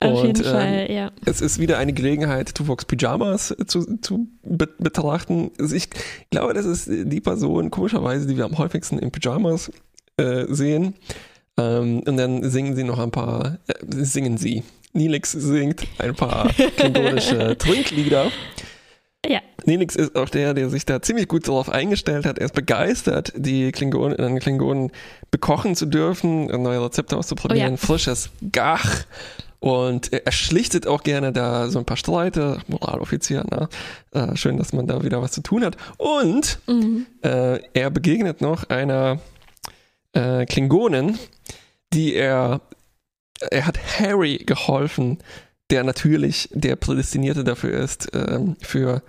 Auf 0.00 0.20
und, 0.20 0.26
jeden 0.26 0.44
Fall, 0.44 0.86
ähm, 0.88 0.96
ja. 0.96 1.10
Es 1.24 1.40
ist 1.40 1.58
wieder 1.58 1.78
eine 1.78 1.92
Gelegenheit, 1.92 2.54
Tuvoks 2.54 2.84
Pyjamas 2.84 3.54
zu, 3.66 3.98
zu 3.98 4.26
be 4.42 4.68
betrachten. 4.78 5.52
Also 5.58 5.74
ich 5.76 5.88
glaube, 6.30 6.54
das 6.54 6.66
ist 6.66 6.88
die 6.88 7.20
Person, 7.20 7.70
komischerweise, 7.70 8.26
die 8.26 8.36
wir 8.36 8.44
am 8.44 8.58
häufigsten 8.58 8.98
in 8.98 9.12
Pyjamas 9.12 9.70
äh, 10.16 10.46
sehen. 10.48 10.94
Ähm, 11.56 12.02
und 12.06 12.16
dann 12.16 12.48
singen 12.50 12.74
sie 12.74 12.84
noch 12.84 12.98
ein 12.98 13.10
paar, 13.10 13.58
äh, 13.68 13.74
singen 13.88 14.38
sie. 14.38 14.62
Nilix 14.92 15.32
singt 15.32 15.86
ein 15.98 16.14
paar 16.14 16.48
klingonische 16.76 17.56
Trinklieder. 17.58 18.30
Ja. 19.26 19.40
Nelix 19.64 19.94
ist 19.94 20.16
auch 20.16 20.28
der, 20.28 20.52
der 20.54 20.68
sich 20.68 20.84
da 20.84 21.00
ziemlich 21.00 21.28
gut 21.28 21.46
darauf 21.46 21.68
eingestellt 21.68 22.26
hat. 22.26 22.38
Er 22.38 22.46
ist 22.46 22.54
begeistert, 22.54 23.32
die 23.36 23.70
Klingonen, 23.70 24.38
Klingonen 24.40 24.90
bekochen 25.30 25.76
zu 25.76 25.86
dürfen, 25.86 26.46
neue 26.46 26.84
Rezepte 26.84 27.16
auszuprobieren, 27.16 27.74
oh 27.74 27.76
ja. 27.76 27.76
frisches 27.76 28.30
Gach 28.50 29.04
und 29.62 30.12
er 30.12 30.32
schlichtet 30.32 30.88
auch 30.88 31.04
gerne 31.04 31.32
da 31.32 31.68
so 31.68 31.78
ein 31.78 31.84
paar 31.84 31.96
Streite, 31.96 32.58
Moraloffizier, 32.66 33.44
ne? 33.48 33.68
Äh, 34.10 34.34
schön, 34.34 34.56
dass 34.56 34.72
man 34.72 34.88
da 34.88 35.04
wieder 35.04 35.22
was 35.22 35.30
zu 35.30 35.40
tun 35.40 35.64
hat. 35.64 35.76
Und 35.98 36.58
mhm. 36.66 37.06
äh, 37.22 37.60
er 37.72 37.90
begegnet 37.90 38.40
noch 38.40 38.68
einer 38.70 39.20
äh, 40.14 40.46
Klingonin, 40.46 41.16
die 41.92 42.16
er, 42.16 42.60
er 43.50 43.66
hat 43.66 43.78
Harry 43.98 44.38
geholfen, 44.38 45.18
der 45.70 45.84
natürlich 45.84 46.48
der 46.52 46.76
Prädestinierte 46.76 47.44
dafür 47.44 47.72
ist, 47.72 48.08
ähm, 48.14 48.56
für 48.60 49.02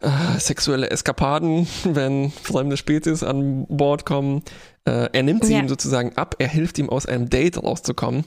äh, 0.00 0.38
sexuelle 0.38 0.90
Eskapaden, 0.90 1.66
wenn 1.84 2.30
fremde 2.30 2.76
Spezies 2.76 3.22
an 3.22 3.66
Bord 3.68 4.04
kommen. 4.04 4.42
Äh, 4.84 5.08
er 5.12 5.22
nimmt 5.22 5.44
sie 5.44 5.54
ja. 5.54 5.60
ihm 5.60 5.68
sozusagen 5.68 6.16
ab, 6.16 6.36
er 6.38 6.48
hilft 6.48 6.78
ihm 6.78 6.88
aus 6.88 7.06
einem 7.06 7.28
Date 7.28 7.62
rauszukommen 7.62 8.24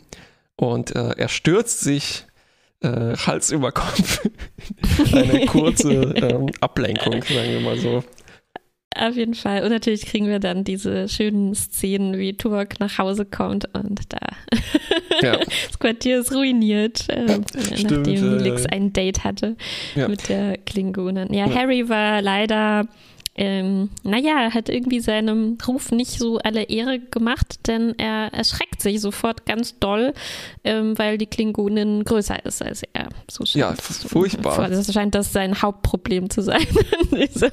und 0.55 0.96
äh, 0.96 1.15
er 1.17 1.27
stürzt 1.29 1.82
sich 1.82 2.25
äh, 2.82 3.15
Hals 3.15 3.51
über 3.51 3.72
Kopf. 3.72 4.22
Eine 5.13 5.46
kurze 5.48 5.91
ähm, 6.15 6.50
Ablenkung, 6.60 7.24
sagen 7.24 7.50
wir 7.50 7.62
mal 7.62 7.77
so. 7.77 8.03
Auf 8.95 9.15
jeden 9.15 9.33
Fall. 9.33 9.63
Und 9.63 9.69
natürlich 9.69 10.05
kriegen 10.05 10.27
wir 10.27 10.39
dann 10.39 10.63
diese 10.63 11.07
schönen 11.09 11.55
Szenen, 11.55 12.17
wie 12.17 12.38
Tuvok 12.38 12.79
nach 12.79 12.97
Hause 12.97 13.25
kommt 13.25 13.67
und 13.73 14.01
da 14.09 14.19
ja. 15.21 15.38
das 15.67 15.79
Quartier 15.79 16.19
ist 16.19 16.33
ruiniert, 16.33 17.09
äh, 17.09 17.25
ja, 17.25 17.38
nachdem 17.83 18.03
Felix 18.17 18.65
äh, 18.65 18.69
ein 18.69 18.93
Date 18.93 19.23
hatte 19.23 19.55
ja. 19.95 20.07
mit 20.07 20.29
der 20.29 20.57
Klingonen. 20.57 21.33
Ja, 21.33 21.53
Harry 21.53 21.89
war 21.89 22.21
leider 22.21 22.88
ähm, 23.35 23.89
naja, 24.03 24.53
hat 24.53 24.69
irgendwie 24.69 24.99
seinem 24.99 25.57
Ruf 25.67 25.91
nicht 25.91 26.19
so 26.19 26.37
alle 26.37 26.63
Ehre 26.63 26.99
gemacht, 26.99 27.67
denn 27.67 27.95
er 27.97 28.31
erschreckt 28.31 28.81
sich 28.81 29.01
sofort 29.01 29.47
ganz 29.47 29.79
doll, 29.79 30.13
ähm, 30.63 30.97
weil 30.99 31.17
die 31.17 31.25
Klingonin 31.25 32.03
größer 32.03 32.45
ist 32.45 32.61
als 32.61 32.83
er. 32.93 33.09
So 33.29 33.43
ja, 33.57 33.73
furchtbar. 33.73 34.69
Das 34.69 34.93
scheint 34.93 35.15
das 35.15 35.33
sein 35.33 35.61
Hauptproblem 35.61 36.29
zu 36.29 36.41
sein 36.41 36.65
in 37.11 37.17
dieser 37.21 37.51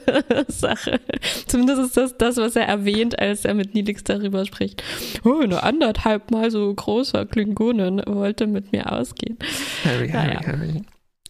Sache. 0.49 1.01
Zumindest 1.47 1.81
ist 1.81 1.97
das 1.97 2.19
das, 2.19 2.37
was 2.37 2.57
er 2.57 2.67
erwähnt, 2.67 3.19
als 3.19 3.47
er 3.47 3.55
mit 3.55 3.75
Nilix 3.75 4.05
darüber 4.05 4.45
spricht. 4.45 4.83
Oh, 5.25 5.41
eine 5.41 5.63
anderthalb 5.63 6.31
mal 6.31 6.51
so 6.51 6.73
großer 6.75 7.25
Klingonin 7.25 8.03
wollte 8.07 8.47
mit 8.47 8.73
mir 8.73 8.93
ausgehen. 8.93 9.39
Harry, 9.85 10.09
naja. 10.09 10.41
Harry, 10.47 10.59
Harry. 10.59 10.85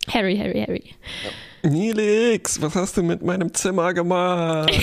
Harry, 0.09 0.37
Harry, 0.37 0.64
Harry. 0.66 0.85
Ja. 1.25 1.30
Nilix, 1.62 2.61
was 2.61 2.75
hast 2.75 2.97
du 2.97 3.02
mit 3.02 3.23
meinem 3.23 3.52
Zimmer 3.55 3.93
gemacht? 3.95 4.71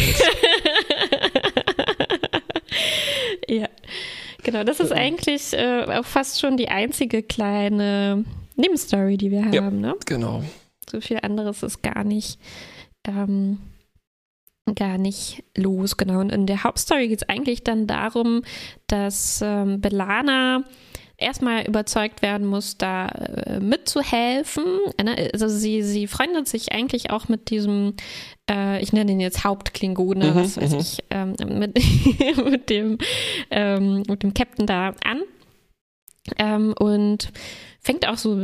ja, 3.48 3.67
genau. 4.43 4.63
Das 4.63 4.79
ist 4.79 4.91
eigentlich 4.91 5.53
äh, 5.53 5.84
auch 5.86 6.05
fast 6.05 6.39
schon 6.39 6.57
die 6.57 6.69
einzige 6.69 7.24
kleine 7.24 8.25
Nebenstory, 8.55 9.17
die 9.17 9.31
wir 9.31 9.46
haben, 9.46 9.53
ja, 9.53 9.69
ne? 9.69 9.96
Genau. 10.05 10.43
So 10.89 11.01
viel 11.01 11.19
anderes 11.22 11.63
ist 11.63 11.81
gar 11.81 12.03
nicht, 12.03 12.39
ähm, 13.05 13.60
gar 14.75 14.98
nicht 14.98 15.43
los, 15.55 15.98
genau. 15.98 16.19
Und 16.19 16.31
in 16.31 16.46
der 16.46 16.63
Hauptstory 16.63 17.07
geht 17.07 17.24
es 17.24 17.29
eigentlich 17.29 17.63
dann 17.63 17.88
darum, 17.88 18.43
dass 18.88 19.41
ähm, 19.43 19.81
Belana 19.81 20.63
erstmal 21.17 21.65
überzeugt 21.65 22.21
werden 22.21 22.45
muss, 22.45 22.77
da 22.77 23.07
äh, 23.07 23.59
mitzuhelfen. 23.59 24.63
Ne? 25.03 25.29
Also 25.33 25.47
sie, 25.47 25.81
sie 25.81 26.07
freundet 26.07 26.47
sich 26.47 26.71
eigentlich 26.71 27.09
auch 27.09 27.27
mit 27.27 27.50
diesem, 27.50 27.95
äh, 28.50 28.81
ich 28.81 28.93
nenne 28.93 29.12
ihn 29.12 29.19
jetzt 29.19 29.43
Hauptklingone, 29.43 30.31
mhm, 30.31 30.36
was 30.36 30.57
weiß 30.62 30.74
mhm. 30.74 30.79
ich, 30.79 31.03
ähm, 31.09 31.36
mit, 31.59 31.79
mit, 32.45 32.69
dem, 32.69 32.97
ähm, 33.50 34.03
mit 34.07 34.24
dem 34.24 34.33
Captain 34.33 34.67
da 34.67 34.93
an. 35.03 35.21
Ähm, 36.38 36.74
und 36.77 37.31
fängt 37.88 38.06
auch 38.06 38.17
so 38.17 38.36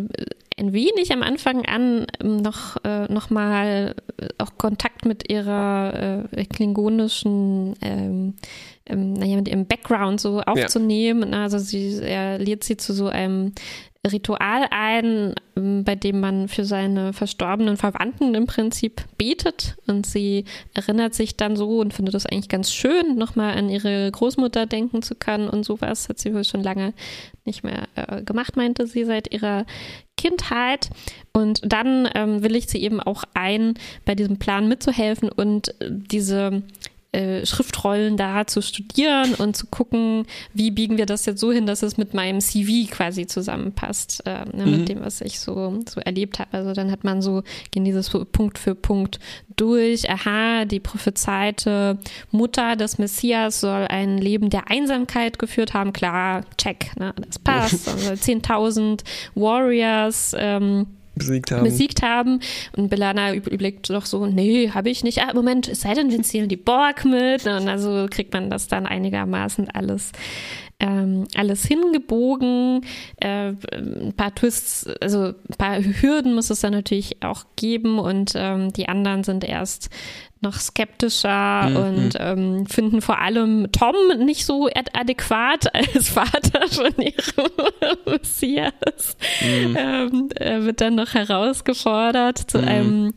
ein 0.57 0.71
wenig 0.71 1.11
am 1.11 1.21
Anfang 1.21 1.65
an, 1.65 2.07
noch, 2.23 2.77
äh, 2.85 3.11
noch 3.11 3.29
mal 3.29 3.93
auch 4.37 4.57
Kontakt 4.57 5.05
mit 5.05 5.29
ihrer 5.29 6.23
äh, 6.31 6.45
klingonischen 6.45 7.75
ähm, 7.81 8.35
ähm, 8.85 9.13
naja, 9.13 9.35
mit 9.35 9.49
ihrem 9.49 9.65
Background 9.65 10.21
so 10.21 10.39
aufzunehmen. 10.41 11.33
Ja. 11.33 11.43
Also 11.43 11.57
sie, 11.57 11.99
er 12.01 12.39
lädt 12.39 12.63
sie 12.63 12.77
zu 12.77 12.93
so 12.93 13.07
einem 13.07 13.51
Ritual 14.11 14.67
ein, 14.69 15.33
ähm, 15.55 15.85
bei 15.85 15.95
dem 15.95 16.19
man 16.19 16.49
für 16.49 16.65
seine 16.65 17.13
verstorbenen 17.13 17.77
Verwandten 17.77 18.35
im 18.35 18.47
Prinzip 18.47 19.03
betet 19.17 19.77
und 19.87 20.05
sie 20.05 20.43
erinnert 20.73 21.13
sich 21.13 21.37
dann 21.37 21.55
so 21.55 21.79
und 21.79 21.93
findet 21.93 22.13
das 22.13 22.25
eigentlich 22.25 22.49
ganz 22.49 22.73
schön, 22.73 23.15
nochmal 23.15 23.57
an 23.57 23.69
ihre 23.69 24.11
Großmutter 24.11 24.65
denken 24.65 25.01
zu 25.01 25.15
können 25.15 25.47
und 25.47 25.63
sowas. 25.63 26.09
Hat 26.09 26.19
sie 26.19 26.33
wohl 26.33 26.43
schon 26.43 26.63
lange 26.63 26.93
nicht 27.45 27.63
mehr 27.63 27.87
äh, 27.95 28.21
gemacht, 28.23 28.57
meinte 28.57 28.87
sie, 28.87 29.05
seit 29.05 29.33
ihrer 29.33 29.65
Kindheit. 30.17 30.89
Und 31.31 31.61
dann 31.63 32.09
ähm, 32.13 32.43
will 32.43 32.55
ich 32.55 32.67
sie 32.67 32.81
eben 32.83 32.99
auch 32.99 33.23
ein, 33.33 33.75
bei 34.05 34.15
diesem 34.15 34.37
Plan 34.37 34.67
mitzuhelfen 34.67 35.29
und 35.29 35.69
äh, 35.81 35.89
diese 35.89 36.63
äh, 37.13 37.45
Schriftrollen 37.45 38.17
da 38.17 38.45
zu 38.47 38.61
studieren 38.61 39.35
und 39.35 39.55
zu 39.55 39.67
gucken, 39.67 40.25
wie 40.53 40.71
biegen 40.71 40.97
wir 40.97 41.05
das 41.05 41.25
jetzt 41.25 41.39
so 41.39 41.51
hin, 41.51 41.65
dass 41.65 41.83
es 41.83 41.97
mit 41.97 42.13
meinem 42.13 42.41
CV 42.41 42.89
quasi 42.91 43.27
zusammenpasst, 43.27 44.23
äh, 44.25 44.45
ne, 44.51 44.65
mhm. 44.65 44.71
mit 44.71 44.89
dem, 44.89 45.01
was 45.01 45.21
ich 45.21 45.39
so, 45.39 45.79
so 45.87 46.01
erlebt 46.01 46.39
habe. 46.39 46.49
Also 46.53 46.73
dann 46.73 46.91
hat 46.91 47.03
man 47.03 47.21
so, 47.21 47.43
gehen 47.71 47.85
dieses 47.85 48.09
Punkt 48.09 48.57
für 48.57 48.75
Punkt 48.75 49.19
durch. 49.55 50.09
Aha, 50.09 50.65
die 50.65 50.79
prophezeite 50.79 51.97
Mutter 52.31 52.75
des 52.75 52.97
Messias 52.97 53.61
soll 53.61 53.85
ein 53.87 54.17
Leben 54.17 54.49
der 54.49 54.69
Einsamkeit 54.69 55.39
geführt 55.39 55.73
haben. 55.73 55.93
Klar, 55.93 56.41
check, 56.57 56.97
ne, 56.97 57.13
das 57.27 57.39
passt. 57.43 57.87
Also 57.87 58.11
10.000 58.11 59.01
Warriors, 59.35 60.35
ähm, 60.37 60.87
besiegt 61.15 61.51
haben. 61.51 61.63
besiegt 61.63 62.01
haben. 62.01 62.39
Und 62.75 62.89
Belana 62.89 63.33
überlegt 63.33 63.89
doch 63.89 64.05
so, 64.05 64.25
nee, 64.25 64.69
habe 64.69 64.89
ich 64.89 65.03
nicht. 65.03 65.21
Ah, 65.21 65.33
Moment, 65.33 65.67
es 65.67 65.81
sei 65.81 65.93
denn, 65.93 66.11
wir 66.11 66.21
zählen 66.23 66.49
die 66.49 66.57
Borg 66.57 67.05
mit. 67.05 67.45
Und 67.45 67.67
also 67.67 68.07
kriegt 68.09 68.33
man 68.33 68.49
das 68.49 68.67
dann 68.67 68.85
einigermaßen 68.85 69.69
alles, 69.69 70.11
ähm, 70.83 71.27
alles 71.35 71.65
hingebogen. 71.65 72.81
Äh, 73.17 73.53
ein 73.71 74.13
paar 74.15 74.35
Twists, 74.35 74.85
also 75.01 75.27
ein 75.27 75.57
paar 75.57 75.77
Hürden 75.79 76.35
muss 76.35 76.49
es 76.49 76.59
dann 76.59 76.73
natürlich 76.73 77.23
auch 77.23 77.45
geben. 77.55 77.99
Und 77.99 78.33
ähm, 78.35 78.73
die 78.73 78.89
anderen 78.89 79.23
sind 79.23 79.45
erst 79.45 79.89
noch 80.41 80.59
skeptischer 80.59 81.69
mhm. 81.69 81.75
und 81.77 82.17
ähm, 82.19 82.65
finden 82.67 83.01
vor 83.01 83.19
allem 83.19 83.71
Tom 83.71 83.95
nicht 84.19 84.45
so 84.45 84.67
adäquat 84.93 85.73
als 85.73 86.09
Vater 86.09 86.67
von 86.67 86.93
ihrem 86.97 87.51
Messias. 88.05 89.15
Mhm. 89.41 89.77
Ähm, 89.79 90.29
er 90.35 90.65
wird 90.65 90.81
dann 90.81 90.95
noch 90.95 91.13
herausgefordert 91.13 92.37
zu 92.37 92.59
mhm. 92.59 92.67
einem 92.67 93.13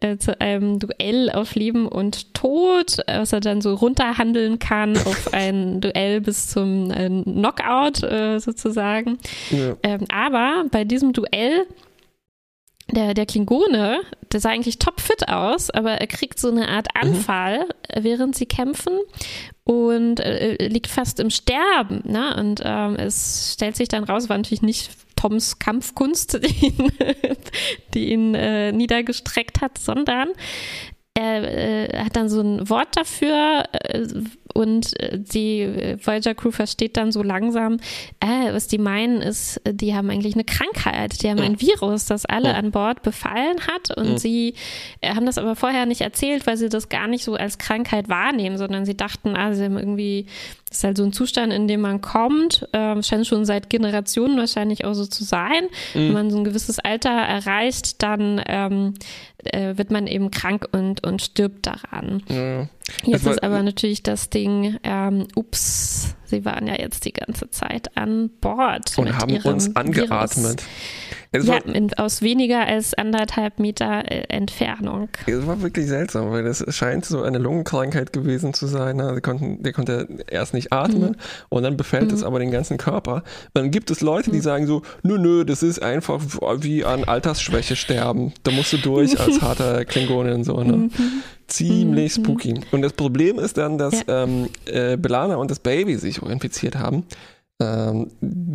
äh, 0.00 0.18
zu 0.18 0.40
einem 0.40 0.78
Duell 0.78 1.30
auf 1.30 1.54
Leben 1.54 1.88
und 1.88 2.34
Tod, 2.34 2.98
was 3.06 3.32
er 3.32 3.40
dann 3.40 3.60
so 3.60 3.74
runterhandeln 3.74 4.58
kann 4.58 4.96
auf 5.06 5.32
ein 5.32 5.80
Duell 5.80 6.20
bis 6.20 6.48
zum 6.48 6.90
äh, 6.90 7.08
Knockout 7.08 8.02
äh, 8.02 8.38
sozusagen. 8.38 9.18
Ja. 9.50 9.76
Ähm, 9.82 10.04
aber 10.10 10.64
bei 10.70 10.84
diesem 10.84 11.12
Duell 11.12 11.66
der, 12.90 13.14
der 13.14 13.26
Klingone, 13.26 14.00
der 14.32 14.40
sah 14.40 14.50
eigentlich 14.50 14.78
topfit 14.78 15.28
aus, 15.28 15.70
aber 15.70 15.92
er 15.92 16.06
kriegt 16.06 16.38
so 16.38 16.50
eine 16.50 16.68
Art 16.68 16.88
mhm. 16.94 17.08
Anfall, 17.08 17.58
mhm. 17.60 18.04
während 18.04 18.36
sie 18.36 18.46
kämpfen 18.46 18.98
und 19.64 20.20
äh, 20.20 20.68
liegt 20.68 20.86
fast 20.86 21.18
im 21.18 21.30
Sterben. 21.30 22.02
Ne? 22.04 22.36
Und 22.38 22.62
ähm, 22.64 22.96
es 22.96 23.54
stellt 23.54 23.76
sich 23.76 23.88
dann 23.88 24.04
raus, 24.04 24.28
war 24.28 24.36
natürlich 24.36 24.62
nicht 24.62 24.90
Toms 25.26 25.58
Kampfkunst, 25.58 26.40
die 26.42 26.66
ihn, 26.66 26.92
die 27.94 28.12
ihn 28.12 28.34
äh, 28.34 28.72
niedergestreckt 28.72 29.60
hat, 29.60 29.78
sondern 29.78 30.28
er 31.14 31.42
äh, 31.42 32.04
hat 32.04 32.14
dann 32.14 32.28
so 32.28 32.40
ein 32.40 32.68
Wort 32.68 32.96
dafür 32.96 33.64
äh, 33.72 34.06
und 34.56 34.98
äh, 35.00 35.18
die 35.18 35.96
Voyager 36.02 36.34
Crew 36.34 36.50
versteht 36.50 36.96
dann 36.96 37.12
so 37.12 37.22
langsam, 37.22 37.76
äh, 38.20 38.52
was 38.52 38.66
die 38.66 38.78
meinen 38.78 39.22
ist, 39.22 39.60
die 39.68 39.94
haben 39.94 40.10
eigentlich 40.10 40.34
eine 40.34 40.44
Krankheit, 40.44 41.22
die 41.22 41.28
haben 41.28 41.40
ein 41.40 41.60
Virus, 41.60 42.06
das 42.06 42.24
alle 42.26 42.54
an 42.54 42.70
Bord 42.70 43.02
befallen 43.02 43.58
hat 43.66 43.96
und 43.96 44.18
sie 44.18 44.54
äh, 45.00 45.14
haben 45.14 45.26
das 45.26 45.38
aber 45.38 45.56
vorher 45.56 45.86
nicht 45.86 46.00
erzählt, 46.00 46.46
weil 46.46 46.56
sie 46.56 46.68
das 46.68 46.88
gar 46.88 47.06
nicht 47.06 47.24
so 47.24 47.34
als 47.34 47.58
Krankheit 47.58 48.08
wahrnehmen, 48.08 48.58
sondern 48.58 48.84
sie 48.84 48.96
dachten, 48.96 49.36
ah, 49.36 49.52
sie 49.52 49.64
haben 49.64 49.78
irgendwie 49.78 50.26
das 50.68 50.78
ist 50.78 50.84
halt 50.84 50.96
so 50.96 51.04
ein 51.04 51.12
Zustand, 51.12 51.52
in 51.52 51.68
dem 51.68 51.80
man 51.80 52.00
kommt, 52.00 52.68
äh, 52.72 53.00
scheint 53.00 53.26
schon 53.26 53.44
seit 53.44 53.70
Generationen 53.70 54.36
wahrscheinlich 54.36 54.84
auch 54.84 54.94
so 54.94 55.06
zu 55.06 55.22
sein. 55.22 55.68
Mhm. 55.94 55.98
Wenn 55.98 56.12
man 56.12 56.30
so 56.30 56.38
ein 56.38 56.44
gewisses 56.44 56.80
Alter 56.80 57.10
erreicht, 57.10 58.02
dann 58.02 58.42
ähm, 58.46 58.94
äh, 59.44 59.76
wird 59.76 59.92
man 59.92 60.08
eben 60.08 60.30
krank 60.30 60.66
und, 60.72 61.06
und 61.06 61.22
stirbt 61.22 61.66
daran. 61.66 62.22
Ja. 62.28 62.68
Jetzt 63.04 63.24
war, 63.24 63.32
ist 63.32 63.42
aber 63.42 63.62
natürlich 63.62 64.02
das 64.02 64.30
Ding, 64.30 64.45
ähm, 64.82 65.26
ups, 65.34 66.14
sie 66.24 66.44
waren 66.44 66.66
ja 66.66 66.78
jetzt 66.78 67.04
die 67.04 67.12
ganze 67.12 67.50
Zeit 67.50 67.96
an 67.96 68.30
Bord. 68.40 68.96
Und 68.98 69.16
haben 69.18 69.36
uns 69.38 69.74
angeatmet. 71.32 71.74
ja, 71.74 71.80
in, 71.80 71.94
aus 71.94 72.22
weniger 72.22 72.66
als 72.66 72.94
anderthalb 72.94 73.58
Meter 73.58 74.10
äh, 74.10 74.24
Entfernung. 74.28 75.08
Es 75.26 75.46
war 75.46 75.60
wirklich 75.62 75.86
seltsam, 75.86 76.30
weil 76.30 76.46
es 76.46 76.64
scheint 76.74 77.04
so 77.04 77.22
eine 77.22 77.38
Lungenkrankheit 77.38 78.12
gewesen 78.12 78.54
zu 78.54 78.66
sein. 78.66 78.96
Ne? 78.96 79.20
konnten, 79.20 79.62
der 79.62 79.72
konnte 79.72 80.08
erst 80.28 80.54
nicht 80.54 80.72
atmen 80.72 81.10
mhm. 81.10 81.16
und 81.48 81.62
dann 81.62 81.76
befällt 81.76 82.08
mhm. 82.08 82.14
es 82.14 82.22
aber 82.22 82.38
den 82.38 82.50
ganzen 82.50 82.78
Körper. 82.78 83.22
Dann 83.54 83.70
gibt 83.70 83.90
es 83.90 84.00
Leute, 84.00 84.30
die 84.30 84.38
mhm. 84.38 84.42
sagen 84.42 84.66
so, 84.66 84.82
nö, 85.02 85.18
nö, 85.18 85.44
das 85.44 85.62
ist 85.62 85.82
einfach 85.82 86.20
wie 86.58 86.84
an 86.84 87.04
Altersschwäche 87.04 87.76
sterben. 87.76 88.32
Da 88.42 88.50
musst 88.52 88.72
du 88.72 88.78
durch 88.78 89.18
als 89.26 89.40
harter 89.40 89.84
Klingonin 89.84 90.44
so. 90.44 90.62
Ne? 90.62 90.76
Mhm. 90.76 90.90
Ziemlich 91.46 92.16
mhm. 92.18 92.24
spooky. 92.24 92.60
Und 92.72 92.82
das 92.82 92.92
Problem 92.92 93.38
ist 93.38 93.56
dann, 93.56 93.78
dass 93.78 94.04
ja. 94.06 94.24
ähm, 94.24 94.48
äh, 94.66 94.96
Belana 94.96 95.36
und 95.36 95.50
das 95.50 95.60
Baby 95.60 95.96
sich 95.96 96.22
auch 96.22 96.28
infiziert 96.28 96.76
haben. 96.76 97.04
Ähm, 97.60 98.10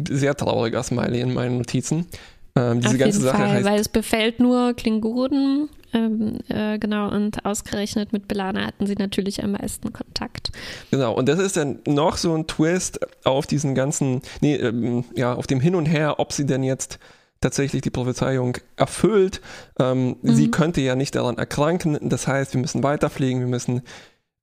sehr 0.09 0.35
trauriger 0.35 0.83
Smiley 0.83 1.21
in 1.21 1.33
meinen 1.33 1.57
Notizen. 1.57 2.05
Ähm, 2.55 2.81
diese 2.81 2.93
Auf 2.93 2.99
ganze 2.99 3.17
jeden 3.17 3.21
Sache 3.23 3.37
Fall, 3.37 3.49
heißt, 3.49 3.65
weil 3.65 3.79
es 3.79 3.89
befällt 3.89 4.39
nur 4.39 4.73
Klingonen. 4.73 5.69
Ähm, 5.93 6.39
äh, 6.47 6.79
genau, 6.79 7.09
und 7.09 7.45
ausgerechnet 7.45 8.13
mit 8.13 8.27
Belana 8.27 8.65
hatten 8.65 8.87
sie 8.87 8.95
natürlich 8.95 9.43
am 9.43 9.51
meisten 9.53 9.91
Kontakt. 9.91 10.51
Genau, 10.89 11.13
und 11.13 11.27
das 11.27 11.39
ist 11.39 11.57
dann 11.57 11.79
noch 11.85 12.15
so 12.15 12.33
ein 12.33 12.47
Twist 12.47 12.99
auf 13.25 13.45
diesen 13.45 13.75
ganzen, 13.75 14.21
nee, 14.39 14.55
ähm, 14.55 15.03
ja, 15.15 15.33
auf 15.33 15.47
dem 15.47 15.59
Hin 15.59 15.75
und 15.75 15.87
Her, 15.87 16.19
ob 16.19 16.31
sie 16.31 16.45
denn 16.45 16.63
jetzt 16.63 16.97
tatsächlich 17.41 17.81
die 17.81 17.89
Prophezeiung 17.89 18.57
erfüllt. 18.77 19.41
Ähm, 19.79 20.15
mhm. 20.21 20.35
Sie 20.35 20.49
könnte 20.49 20.79
ja 20.79 20.95
nicht 20.95 21.15
daran 21.15 21.37
erkranken. 21.37 21.97
Das 22.01 22.27
heißt, 22.27 22.53
wir 22.53 22.61
müssen 22.61 22.83
weiterfliegen, 22.83 23.41
wir 23.41 23.47
müssen 23.47 23.81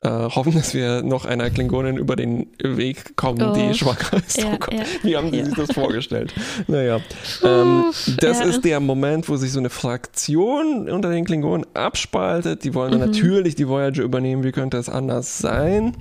äh, 0.01 0.09
hoffen, 0.09 0.55
dass 0.55 0.75
wir 0.75 1.03
noch 1.03 1.25
einer 1.25 1.51
Klingonin 1.51 1.97
über 1.97 2.15
den 2.15 2.49
Weg 2.63 3.17
kommen, 3.17 3.43
oh. 3.43 3.53
die 3.53 3.75
schwanger 3.75 4.23
ist. 4.25 4.39
Ja, 4.39 4.53
oh 4.53 4.73
ja. 4.75 4.83
Wie 5.03 5.17
haben 5.17 5.33
die 5.33 5.39
ja. 5.39 5.45
sich 5.45 5.55
das 5.55 5.73
vorgestellt? 5.73 6.33
Naja, 6.67 7.01
ähm, 7.43 7.85
das 8.21 8.41
ist 8.41 8.65
der 8.65 8.81
Moment, 8.81 9.29
wo 9.29 9.37
sich 9.37 9.53
so 9.53 9.59
eine 9.59 9.71
Fraktion 9.71 10.89
unter 10.89 11.11
den 11.11 11.25
Klingonen 11.25 11.67
abspaltet. 11.75 12.65
Die 12.65 12.75
wollen 12.75 12.95
mhm. 12.95 13.01
natürlich 13.01 13.55
die 13.55 13.69
Voyager 13.69 14.03
übernehmen. 14.03 14.45
Wie 14.45 14.53
könnte 14.53 14.77
es 14.77 14.89
anders 14.89 15.39
sein? 15.39 15.97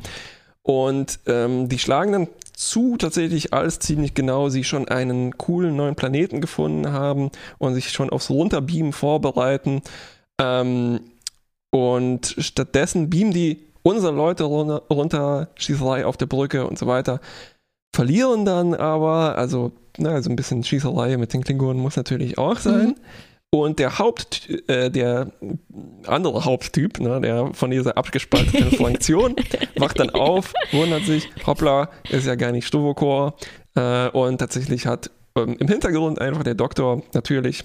Und 0.61 1.19
ähm, 1.27 1.69
die 1.69 1.79
schlagen 1.79 2.11
dann 2.11 2.27
zu, 2.53 2.97
tatsächlich 2.97 3.53
alles 3.53 3.79
ziemlich 3.79 4.13
genau, 4.13 4.49
sie 4.49 4.63
schon 4.63 4.87
einen 4.87 5.37
coolen 5.37 5.75
neuen 5.75 5.95
Planeten 5.95 6.41
gefunden 6.41 6.91
haben 6.91 7.31
und 7.57 7.73
sich 7.73 7.91
schon 7.91 8.09
aufs 8.09 8.29
Runterbeamen 8.29 8.93
vorbereiten. 8.93 9.81
Ähm, 10.39 10.99
und 11.69 12.35
stattdessen 12.39 13.09
beamen 13.09 13.31
die 13.31 13.66
unsere 13.87 14.11
Leute 14.11 14.43
runter, 14.43 14.83
runter, 14.89 15.49
Schießerei 15.55 16.05
auf 16.05 16.17
der 16.17 16.25
Brücke 16.25 16.67
und 16.67 16.77
so 16.77 16.87
weiter. 16.87 17.21
Verlieren 17.95 18.43
dann 18.43 18.73
aber, 18.73 19.37
also, 19.37 19.71
na, 19.97 20.11
also 20.11 20.29
ein 20.29 20.35
bisschen 20.35 20.63
Schießerei 20.63 21.15
mit 21.17 21.33
den 21.33 21.43
Klingonen 21.43 21.81
muss 21.81 21.95
natürlich 21.95 22.37
auch 22.37 22.57
sein. 22.57 22.87
Mhm. 22.87 22.95
Und 23.49 23.79
der 23.79 23.97
Haupt, 23.97 24.49
äh, 24.67 24.91
der 24.91 25.31
andere 26.05 26.43
Haupttyp, 26.43 26.99
ne, 26.99 27.21
der 27.21 27.53
von 27.53 27.71
dieser 27.71 27.97
abgespalteten 27.97 28.71
Fraktion, 28.77 29.35
wacht 29.77 30.01
dann 30.01 30.09
auf, 30.09 30.53
wundert 30.73 31.05
sich, 31.05 31.29
hoppla, 31.45 31.89
ist 32.09 32.27
ja 32.27 32.35
gar 32.35 32.51
nicht 32.51 32.67
Stovokor. 32.67 33.35
Äh, 33.75 34.09
und 34.09 34.39
tatsächlich 34.39 34.85
hat 34.85 35.11
ähm, 35.37 35.55
im 35.59 35.67
Hintergrund 35.69 36.19
einfach 36.19 36.43
der 36.43 36.55
Doktor 36.55 37.03
natürlich 37.13 37.63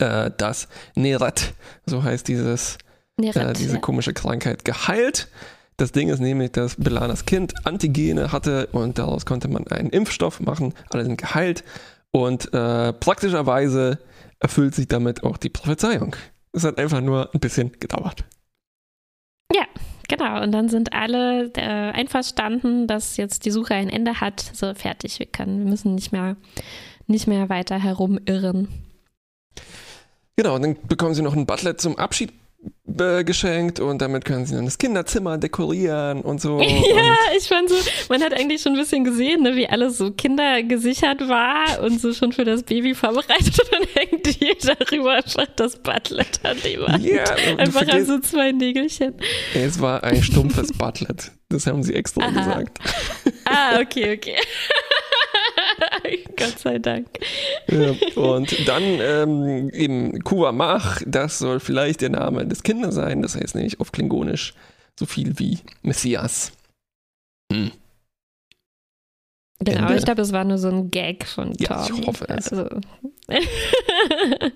äh, 0.00 0.32
das 0.36 0.66
Neret, 0.96 1.54
so 1.86 2.02
heißt 2.02 2.26
dieses 2.26 2.78
äh, 3.18 3.52
diese 3.52 3.80
komische 3.80 4.12
Krankheit 4.12 4.64
geheilt. 4.64 5.28
Das 5.76 5.92
Ding 5.92 6.08
ist 6.08 6.18
nämlich, 6.18 6.50
dass 6.52 6.74
Belanas 6.76 7.24
Kind 7.24 7.64
Antigene 7.64 8.32
hatte 8.32 8.66
und 8.72 8.98
daraus 8.98 9.26
konnte 9.26 9.46
man 9.48 9.66
einen 9.68 9.90
Impfstoff 9.90 10.40
machen. 10.40 10.74
Alle 10.90 11.04
sind 11.04 11.18
geheilt 11.18 11.62
und 12.10 12.52
äh, 12.52 12.92
praktischerweise 12.92 13.98
erfüllt 14.40 14.74
sich 14.74 14.88
damit 14.88 15.22
auch 15.22 15.36
die 15.36 15.50
Prophezeiung. 15.50 16.16
Es 16.52 16.64
hat 16.64 16.78
einfach 16.78 17.00
nur 17.00 17.32
ein 17.32 17.40
bisschen 17.40 17.72
gedauert. 17.78 18.24
Ja, 19.54 19.64
genau. 20.08 20.42
Und 20.42 20.50
dann 20.52 20.68
sind 20.68 20.92
alle 20.92 21.52
äh, 21.54 21.60
einverstanden, 21.60 22.88
dass 22.88 23.16
jetzt 23.16 23.44
die 23.44 23.50
Suche 23.50 23.74
ein 23.74 23.88
Ende 23.88 24.20
hat. 24.20 24.40
So, 24.40 24.74
fertig. 24.74 25.18
Wir 25.18 25.26
können, 25.26 25.60
wir 25.60 25.70
müssen 25.70 25.94
nicht 25.94 26.10
mehr, 26.10 26.36
nicht 27.06 27.28
mehr 27.28 27.48
weiter 27.48 27.78
herumirren. 27.78 28.68
Genau, 30.36 30.56
und 30.56 30.62
dann 30.62 30.76
bekommen 30.86 31.14
sie 31.14 31.22
noch 31.22 31.34
ein 31.34 31.46
Butler 31.46 31.78
zum 31.78 31.98
Abschied 31.98 32.32
geschenkt 33.24 33.80
und 33.80 34.02
damit 34.02 34.24
können 34.24 34.46
sie 34.46 34.54
dann 34.54 34.64
das 34.64 34.78
Kinderzimmer 34.78 35.38
dekorieren 35.38 36.22
und 36.22 36.40
so. 36.40 36.60
ja, 36.60 36.66
und 36.66 37.36
ich 37.36 37.46
fand 37.46 37.68
so, 37.68 37.76
man 38.08 38.22
hat 38.22 38.32
eigentlich 38.32 38.62
schon 38.62 38.72
ein 38.72 38.78
bisschen 38.78 39.04
gesehen, 39.04 39.42
ne, 39.42 39.54
wie 39.56 39.68
alles 39.68 39.98
so 39.98 40.10
kindergesichert 40.10 41.28
war 41.28 41.82
und 41.82 42.00
so 42.00 42.12
schon 42.12 42.32
für 42.32 42.44
das 42.44 42.62
Baby 42.62 42.94
vorbereitet 42.94 43.58
und 43.60 43.72
dann 43.72 43.88
hängt 43.94 44.26
hier 44.26 44.56
darüber 44.60 45.12
einfach 45.12 45.46
das 45.56 45.76
Butlet 45.76 46.40
an 46.42 46.56
die 46.64 46.80
Wand. 46.80 47.04
Ja, 47.04 47.24
einfach 47.56 47.86
an 47.88 48.04
so 48.04 48.18
zwei 48.20 48.52
Nägelchen. 48.52 49.14
Es 49.54 49.80
war 49.80 50.02
ein 50.02 50.22
stumpfes 50.22 50.72
Butlet. 50.72 51.30
Das 51.50 51.66
haben 51.66 51.82
sie 51.82 51.94
extra 51.94 52.22
Aha. 52.22 52.30
gesagt. 52.30 52.78
Ah, 53.44 53.80
okay, 53.80 54.14
okay. 54.16 54.36
Gott 56.36 56.58
sei 56.58 56.78
Dank. 56.78 57.06
Ja, 57.68 57.94
und 58.16 58.68
dann 58.68 58.82
ähm, 58.82 59.70
eben 59.70 60.22
Kuwamach, 60.24 61.02
das 61.06 61.38
soll 61.38 61.60
vielleicht 61.60 62.00
der 62.00 62.10
Name 62.10 62.46
des 62.46 62.62
Kindes 62.62 62.94
sein. 62.94 63.22
Das 63.22 63.34
heißt 63.34 63.54
nämlich 63.54 63.80
auf 63.80 63.92
Klingonisch 63.92 64.54
so 64.98 65.06
viel 65.06 65.38
wie 65.38 65.58
Messias. 65.82 66.52
Hm. 67.52 67.70
Genau, 69.60 69.86
Ende. 69.86 69.96
ich 69.96 70.04
glaube, 70.04 70.22
es 70.22 70.32
war 70.32 70.44
nur 70.44 70.58
so 70.58 70.68
ein 70.68 70.90
Gag 70.90 71.26
von 71.26 71.52
Tom. 71.54 71.66
Ja, 71.68 71.84
ich 71.84 72.06
hoffe 72.06 72.26
es. 72.28 72.52
Also. 72.52 72.68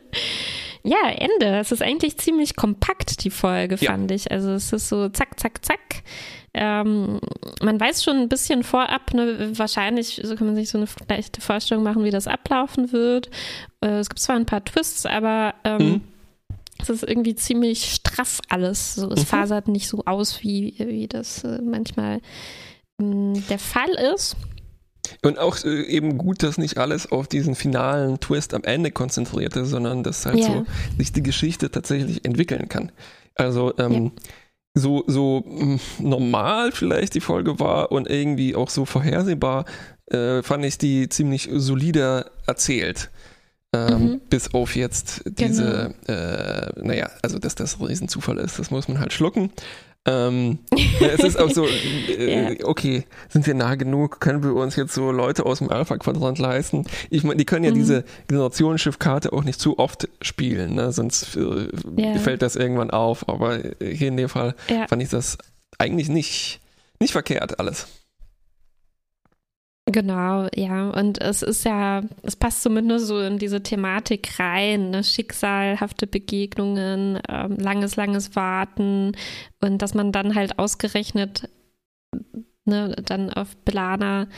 ja, 0.84 1.08
Ende. 1.10 1.58
Es 1.58 1.70
ist 1.70 1.82
eigentlich 1.82 2.18
ziemlich 2.18 2.56
kompakt, 2.56 3.24
die 3.24 3.30
Folge, 3.30 3.76
fand 3.78 4.10
ja. 4.10 4.16
ich. 4.16 4.30
Also 4.30 4.52
es 4.52 4.72
ist 4.72 4.88
so 4.88 5.08
zack, 5.08 5.38
zack, 5.38 5.64
zack. 5.64 6.02
Ähm, 6.54 7.20
man 7.62 7.80
weiß 7.80 8.04
schon 8.04 8.16
ein 8.16 8.28
bisschen 8.28 8.62
vorab, 8.62 9.14
ne, 9.14 9.52
wahrscheinlich 9.58 10.20
so 10.22 10.34
kann 10.36 10.46
man 10.46 10.56
sich 10.56 10.68
so 10.68 10.78
eine 10.78 10.86
leichte 11.08 11.40
Vorstellung 11.40 11.82
machen, 11.82 12.04
wie 12.04 12.10
das 12.10 12.26
ablaufen 12.26 12.92
wird. 12.92 13.30
Äh, 13.80 13.98
es 13.98 14.08
gibt 14.08 14.20
zwar 14.20 14.36
ein 14.36 14.46
paar 14.46 14.64
Twists, 14.64 15.06
aber 15.06 15.54
ähm, 15.64 15.78
mhm. 15.78 16.00
es 16.78 16.90
ist 16.90 17.04
irgendwie 17.04 17.36
ziemlich 17.36 17.92
straff 17.94 18.40
alles. 18.48 18.96
So, 18.96 19.08
es 19.10 19.20
mhm. 19.20 19.26
fasert 19.26 19.68
nicht 19.68 19.88
so 19.88 20.02
aus, 20.04 20.42
wie, 20.42 20.74
wie 20.78 21.06
das 21.06 21.44
äh, 21.44 21.60
manchmal 21.62 22.16
äh, 23.00 23.40
der 23.48 23.58
Fall 23.58 23.90
ist. 24.14 24.36
Und 25.22 25.38
auch 25.38 25.62
äh, 25.64 25.82
eben 25.82 26.18
gut, 26.18 26.42
dass 26.42 26.58
nicht 26.58 26.78
alles 26.78 27.10
auf 27.10 27.28
diesen 27.28 27.54
finalen 27.54 28.20
Twist 28.20 28.54
am 28.54 28.64
Ende 28.64 28.90
konzentriert 28.90 29.56
ist, 29.56 29.70
sondern 29.70 30.02
dass 30.02 30.26
halt 30.26 30.38
yeah. 30.38 30.46
so 30.46 30.66
sich 30.98 31.12
die 31.12 31.22
Geschichte 31.22 31.70
tatsächlich 31.70 32.24
entwickeln 32.24 32.68
kann. 32.68 32.92
Also 33.34 33.72
ähm, 33.78 34.04
ja 34.04 34.10
so, 34.74 35.04
so 35.06 35.44
hm, 35.46 35.80
normal 35.98 36.72
vielleicht 36.72 37.14
die 37.14 37.20
Folge 37.20 37.60
war 37.60 37.92
und 37.92 38.08
irgendwie 38.08 38.54
auch 38.54 38.70
so 38.70 38.84
vorhersehbar, 38.84 39.64
äh, 40.06 40.42
fand 40.42 40.64
ich 40.64 40.78
die 40.78 41.08
ziemlich 41.08 41.48
solide 41.52 42.30
erzählt. 42.46 43.10
Ähm, 43.74 44.02
mhm. 44.02 44.20
Bis 44.28 44.52
auf 44.52 44.76
jetzt 44.76 45.22
diese, 45.24 45.94
genau. 46.06 46.18
äh, 46.18 46.72
naja, 46.82 47.10
also 47.22 47.38
dass 47.38 47.54
das 47.54 47.80
ein 47.80 47.86
Riesenzufall 47.86 48.38
ist, 48.38 48.58
das 48.58 48.70
muss 48.70 48.88
man 48.88 49.00
halt 49.00 49.12
schlucken. 49.12 49.50
Ähm, 50.04 50.58
ja, 51.00 51.08
es 51.08 51.20
ist 51.20 51.38
auch 51.38 51.50
so, 51.50 51.66
äh, 52.08 52.54
ja. 52.58 52.66
okay, 52.66 53.04
sind 53.28 53.46
wir 53.46 53.54
nah 53.54 53.76
genug? 53.76 54.20
Können 54.20 54.42
wir 54.42 54.54
uns 54.54 54.74
jetzt 54.76 54.94
so 54.94 55.12
Leute 55.12 55.46
aus 55.46 55.58
dem 55.58 55.70
Alpha-Quadrant 55.70 56.38
leisten? 56.38 56.86
Ich 57.10 57.22
meine, 57.22 57.36
die 57.36 57.44
können 57.44 57.64
ja 57.64 57.70
mhm. 57.70 57.76
diese 57.76 58.04
Generationsschiffkarte 58.26 59.32
auch 59.32 59.44
nicht 59.44 59.60
zu 59.60 59.78
oft 59.78 60.08
spielen, 60.20 60.74
ne? 60.74 60.92
sonst 60.92 61.36
äh, 61.36 61.68
ja. 61.96 62.18
fällt 62.18 62.42
das 62.42 62.56
irgendwann 62.56 62.90
auf. 62.90 63.28
Aber 63.28 63.58
hier 63.80 64.08
in 64.08 64.16
dem 64.16 64.28
Fall 64.28 64.54
fand 64.88 65.02
ich 65.02 65.08
das 65.08 65.38
eigentlich 65.78 66.08
nicht, 66.08 66.60
nicht 66.98 67.12
verkehrt 67.12 67.60
alles. 67.60 67.86
Genau, 69.86 70.46
ja. 70.54 70.90
Und 70.90 71.20
es 71.20 71.42
ist 71.42 71.64
ja, 71.64 72.02
es 72.22 72.36
passt 72.36 72.62
zumindest 72.62 73.08
so 73.08 73.18
in 73.20 73.38
diese 73.38 73.62
Thematik 73.64 74.38
rein, 74.38 74.90
ne? 74.90 75.02
schicksalhafte 75.02 76.06
Begegnungen, 76.06 77.20
ähm, 77.28 77.56
langes, 77.56 77.96
langes 77.96 78.36
Warten 78.36 79.12
und 79.60 79.78
dass 79.82 79.94
man 79.94 80.12
dann 80.12 80.36
halt 80.36 80.58
ausgerechnet 80.60 81.48
ne, 82.64 82.94
dann 83.04 83.32
auf 83.32 83.56
Belana 83.64 84.28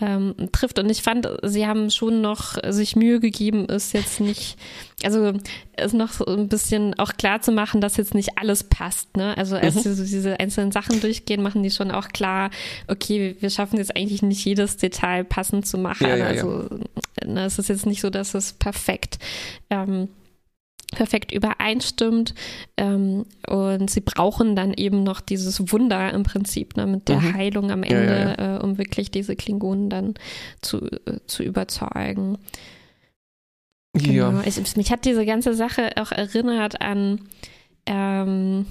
ähm, 0.00 0.34
trifft. 0.52 0.78
Und 0.78 0.90
ich 0.90 1.02
fand, 1.02 1.28
sie 1.42 1.66
haben 1.66 1.90
schon 1.90 2.20
noch 2.20 2.56
sich 2.68 2.96
Mühe 2.96 3.20
gegeben, 3.20 3.66
ist 3.66 3.92
jetzt 3.92 4.20
nicht, 4.20 4.56
also 5.02 5.32
ist 5.76 5.94
noch 5.94 6.12
so 6.12 6.26
ein 6.26 6.48
bisschen 6.48 6.98
auch 6.98 7.14
klar 7.14 7.40
zu 7.40 7.52
machen, 7.52 7.80
dass 7.80 7.96
jetzt 7.96 8.14
nicht 8.14 8.38
alles 8.38 8.64
passt. 8.64 9.16
Ne? 9.16 9.36
Also 9.36 9.56
als 9.56 9.76
mhm. 9.76 9.80
sie 9.80 9.94
so 9.94 10.04
diese 10.04 10.40
einzelnen 10.40 10.72
Sachen 10.72 11.00
durchgehen, 11.00 11.42
machen 11.42 11.62
die 11.62 11.70
schon 11.70 11.90
auch 11.90 12.08
klar, 12.08 12.50
okay, 12.88 13.36
wir 13.40 13.50
schaffen 13.50 13.78
jetzt 13.78 13.96
eigentlich 13.96 14.22
nicht 14.22 14.44
jedes 14.44 14.76
Detail 14.76 15.24
passend 15.24 15.66
zu 15.66 15.78
machen. 15.78 16.06
Ja, 16.08 16.16
ja, 16.16 16.26
also 16.26 16.68
ja. 17.22 17.26
Ne, 17.26 17.44
es 17.44 17.58
ist 17.58 17.68
jetzt 17.68 17.86
nicht 17.86 18.00
so, 18.00 18.08
dass 18.08 18.34
es 18.34 18.52
perfekt 18.54 19.18
ähm, 19.68 20.08
perfekt 20.90 21.32
übereinstimmt. 21.32 22.34
Ähm, 22.76 23.24
und 23.46 23.90
sie 23.90 24.00
brauchen 24.00 24.56
dann 24.56 24.74
eben 24.74 25.02
noch 25.02 25.20
dieses 25.20 25.72
Wunder 25.72 26.12
im 26.12 26.22
Prinzip 26.22 26.76
ne, 26.76 26.86
mit 26.86 27.08
der 27.08 27.20
mhm. 27.20 27.34
Heilung 27.34 27.70
am 27.70 27.82
Ende, 27.82 28.36
ja, 28.38 28.44
ja. 28.44 28.56
Äh, 28.56 28.60
um 28.60 28.78
wirklich 28.78 29.10
diese 29.10 29.36
Klingonen 29.36 29.90
dann 29.90 30.14
zu, 30.60 30.78
äh, 30.86 31.20
zu 31.26 31.42
überzeugen. 31.42 32.38
Genau. 33.92 34.12
Ja. 34.12 34.42
Ich, 34.44 34.76
mich 34.76 34.92
hat 34.92 35.04
diese 35.04 35.26
ganze 35.26 35.54
Sache 35.54 35.90
auch 35.96 36.12
erinnert 36.12 36.80
an 36.80 37.20
ähm, 37.86 38.66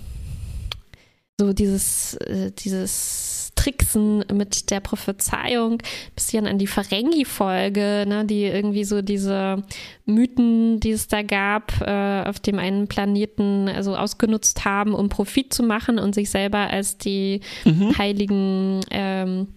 so 1.40 1.54
dieses, 1.54 2.16
äh, 2.16 2.52
dieses 2.52 3.49
Tricksen 3.60 4.24
mit 4.32 4.72
der 4.72 4.80
Prophezeiung, 4.80 5.84
bisschen 6.16 6.48
an 6.48 6.58
die 6.58 6.68
Ferengi-Folge, 6.68 8.06
ne, 8.08 8.24
die 8.24 8.46
irgendwie 8.46 8.86
so 8.86 9.02
diese 9.02 9.64
Mythen, 10.06 10.80
die 10.80 10.92
es 10.92 11.10
da 11.10 11.24
gab, 11.24 11.82
äh, 11.82 12.24
auf 12.24 12.40
dem 12.40 12.58
einen 12.58 12.88
Planeten 12.88 13.68
also 13.68 13.98
ausgenutzt 13.98 14.64
haben, 14.64 14.94
um 14.94 15.10
Profit 15.10 15.54
zu 15.54 15.64
machen 15.64 16.00
und 16.00 16.16
sich 16.16 16.30
selber 16.30 16.70
als 16.70 16.98
die 16.98 17.42
mhm. 17.66 17.98
heiligen 17.98 18.80
ähm, 18.92 19.48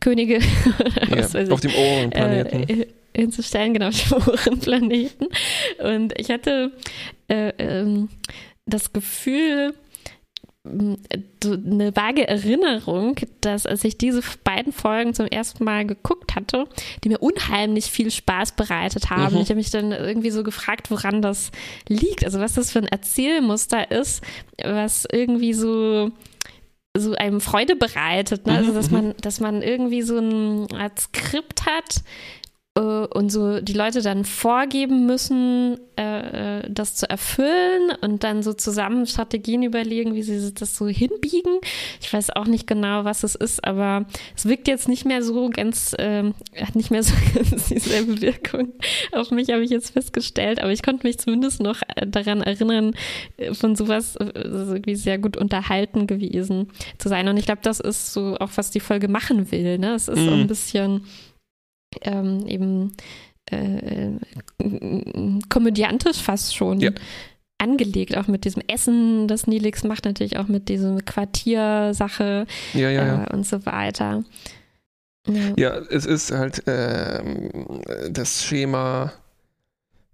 Könige 0.00 0.38
ja, 1.10 1.50
auf 1.50 1.60
dem 1.60 1.74
Ohrenplaneten. 1.74 2.68
Äh, 2.68 2.86
hinzustellen, 3.16 3.74
genau, 3.74 3.88
auf 3.88 4.00
dem 4.00 4.18
Ohrenplaneten. 4.28 5.26
Und 5.82 6.16
ich 6.16 6.30
hatte 6.30 6.70
äh, 7.26 7.52
ähm, 7.58 8.08
das 8.66 8.92
Gefühl, 8.92 9.74
eine 10.64 11.96
vage 11.96 12.26
Erinnerung, 12.26 13.16
dass 13.40 13.64
als 13.64 13.84
ich 13.84 13.96
diese 13.96 14.22
beiden 14.44 14.72
Folgen 14.72 15.14
zum 15.14 15.26
ersten 15.26 15.64
Mal 15.64 15.86
geguckt 15.86 16.34
hatte, 16.34 16.66
die 17.02 17.08
mir 17.08 17.18
unheimlich 17.18 17.86
viel 17.86 18.10
Spaß 18.10 18.52
bereitet 18.52 19.10
haben. 19.10 19.36
Mhm. 19.36 19.40
Ich 19.42 19.48
habe 19.48 19.56
mich 19.56 19.70
dann 19.70 19.92
irgendwie 19.92 20.30
so 20.30 20.42
gefragt, 20.42 20.90
woran 20.90 21.22
das 21.22 21.52
liegt, 21.88 22.24
also 22.24 22.40
was 22.40 22.54
das 22.54 22.70
für 22.70 22.80
ein 22.80 22.88
Erzählmuster 22.88 23.90
ist, 23.90 24.22
was 24.62 25.06
irgendwie 25.10 25.54
so 25.54 26.10
so 26.96 27.14
einem 27.14 27.40
Freude 27.40 27.76
bereitet. 27.76 28.46
Ne? 28.46 28.56
Also, 28.56 28.72
dass 28.72 28.90
man, 28.90 29.14
dass 29.20 29.38
man 29.38 29.62
irgendwie 29.62 30.02
so 30.02 30.18
ein 30.18 30.66
Skript 30.98 31.64
hat, 31.66 32.02
äh, 32.78 33.06
und 33.06 33.30
so 33.30 33.60
die 33.60 33.72
Leute 33.72 34.02
dann 34.02 34.24
vorgeben 34.24 35.06
müssen, 35.06 35.78
äh, 35.96 36.60
äh, 36.60 36.70
das 36.70 36.94
zu 36.94 37.10
erfüllen 37.10 37.92
und 38.02 38.22
dann 38.22 38.42
so 38.42 38.52
zusammen 38.52 39.06
Strategien 39.06 39.62
überlegen, 39.62 40.14
wie 40.14 40.22
sie 40.22 40.54
das 40.54 40.76
so 40.76 40.86
hinbiegen. 40.86 41.58
Ich 42.00 42.12
weiß 42.12 42.30
auch 42.30 42.46
nicht 42.46 42.66
genau, 42.66 43.04
was 43.04 43.24
es 43.24 43.34
ist, 43.34 43.64
aber 43.64 44.06
es 44.36 44.46
wirkt 44.46 44.68
jetzt 44.68 44.88
nicht 44.88 45.04
mehr 45.04 45.22
so 45.22 45.50
ganz, 45.50 45.94
äh, 45.94 46.32
hat 46.60 46.76
nicht 46.76 46.90
mehr 46.90 47.02
so 47.02 47.14
ganz 47.34 47.68
dieselbe 47.68 48.20
Wirkung 48.20 48.72
auf 49.12 49.30
mich, 49.30 49.50
habe 49.50 49.64
ich 49.64 49.70
jetzt 49.70 49.90
festgestellt, 49.90 50.60
aber 50.60 50.70
ich 50.70 50.82
konnte 50.82 51.06
mich 51.06 51.18
zumindest 51.18 51.60
noch 51.60 51.82
äh, 51.96 52.06
daran 52.06 52.42
erinnern, 52.42 52.94
von 53.52 53.74
sowas 53.74 54.16
irgendwie 54.18 54.94
sehr 54.94 55.18
gut 55.18 55.36
unterhalten 55.36 56.06
gewesen 56.06 56.68
zu 56.98 57.08
sein. 57.08 57.28
Und 57.28 57.36
ich 57.36 57.46
glaube, 57.46 57.60
das 57.62 57.80
ist 57.80 58.12
so 58.12 58.36
auch, 58.38 58.50
was 58.56 58.70
die 58.70 58.80
Folge 58.80 59.08
machen 59.08 59.50
will. 59.50 59.78
Ne? 59.78 59.94
Es 59.94 60.08
ist 60.08 60.18
mhm. 60.18 60.24
so 60.24 60.30
ein 60.32 60.46
bisschen 60.46 61.04
ähm, 62.02 62.46
eben 62.46 62.92
äh, 63.46 64.12
komödiantisch 65.48 66.18
fast 66.18 66.54
schon. 66.54 66.80
Ja 66.80 66.90
angelegt, 67.58 68.16
auch 68.16 68.28
mit 68.28 68.44
diesem 68.44 68.62
Essen, 68.68 69.26
das 69.26 69.46
Nilix 69.46 69.82
macht, 69.82 70.04
natürlich 70.04 70.38
auch 70.38 70.48
mit 70.48 70.68
diesem 70.68 71.04
Quartiersache 71.04 72.46
ja, 72.72 72.90
ja, 72.90 73.06
ja. 73.06 73.24
Äh, 73.24 73.34
und 73.34 73.46
so 73.46 73.66
weiter. 73.66 74.24
Ja, 75.56 75.76
es 75.90 76.06
ist 76.06 76.30
halt 76.30 76.66
äh, 76.66 77.22
das 78.10 78.44
Schema, 78.44 79.12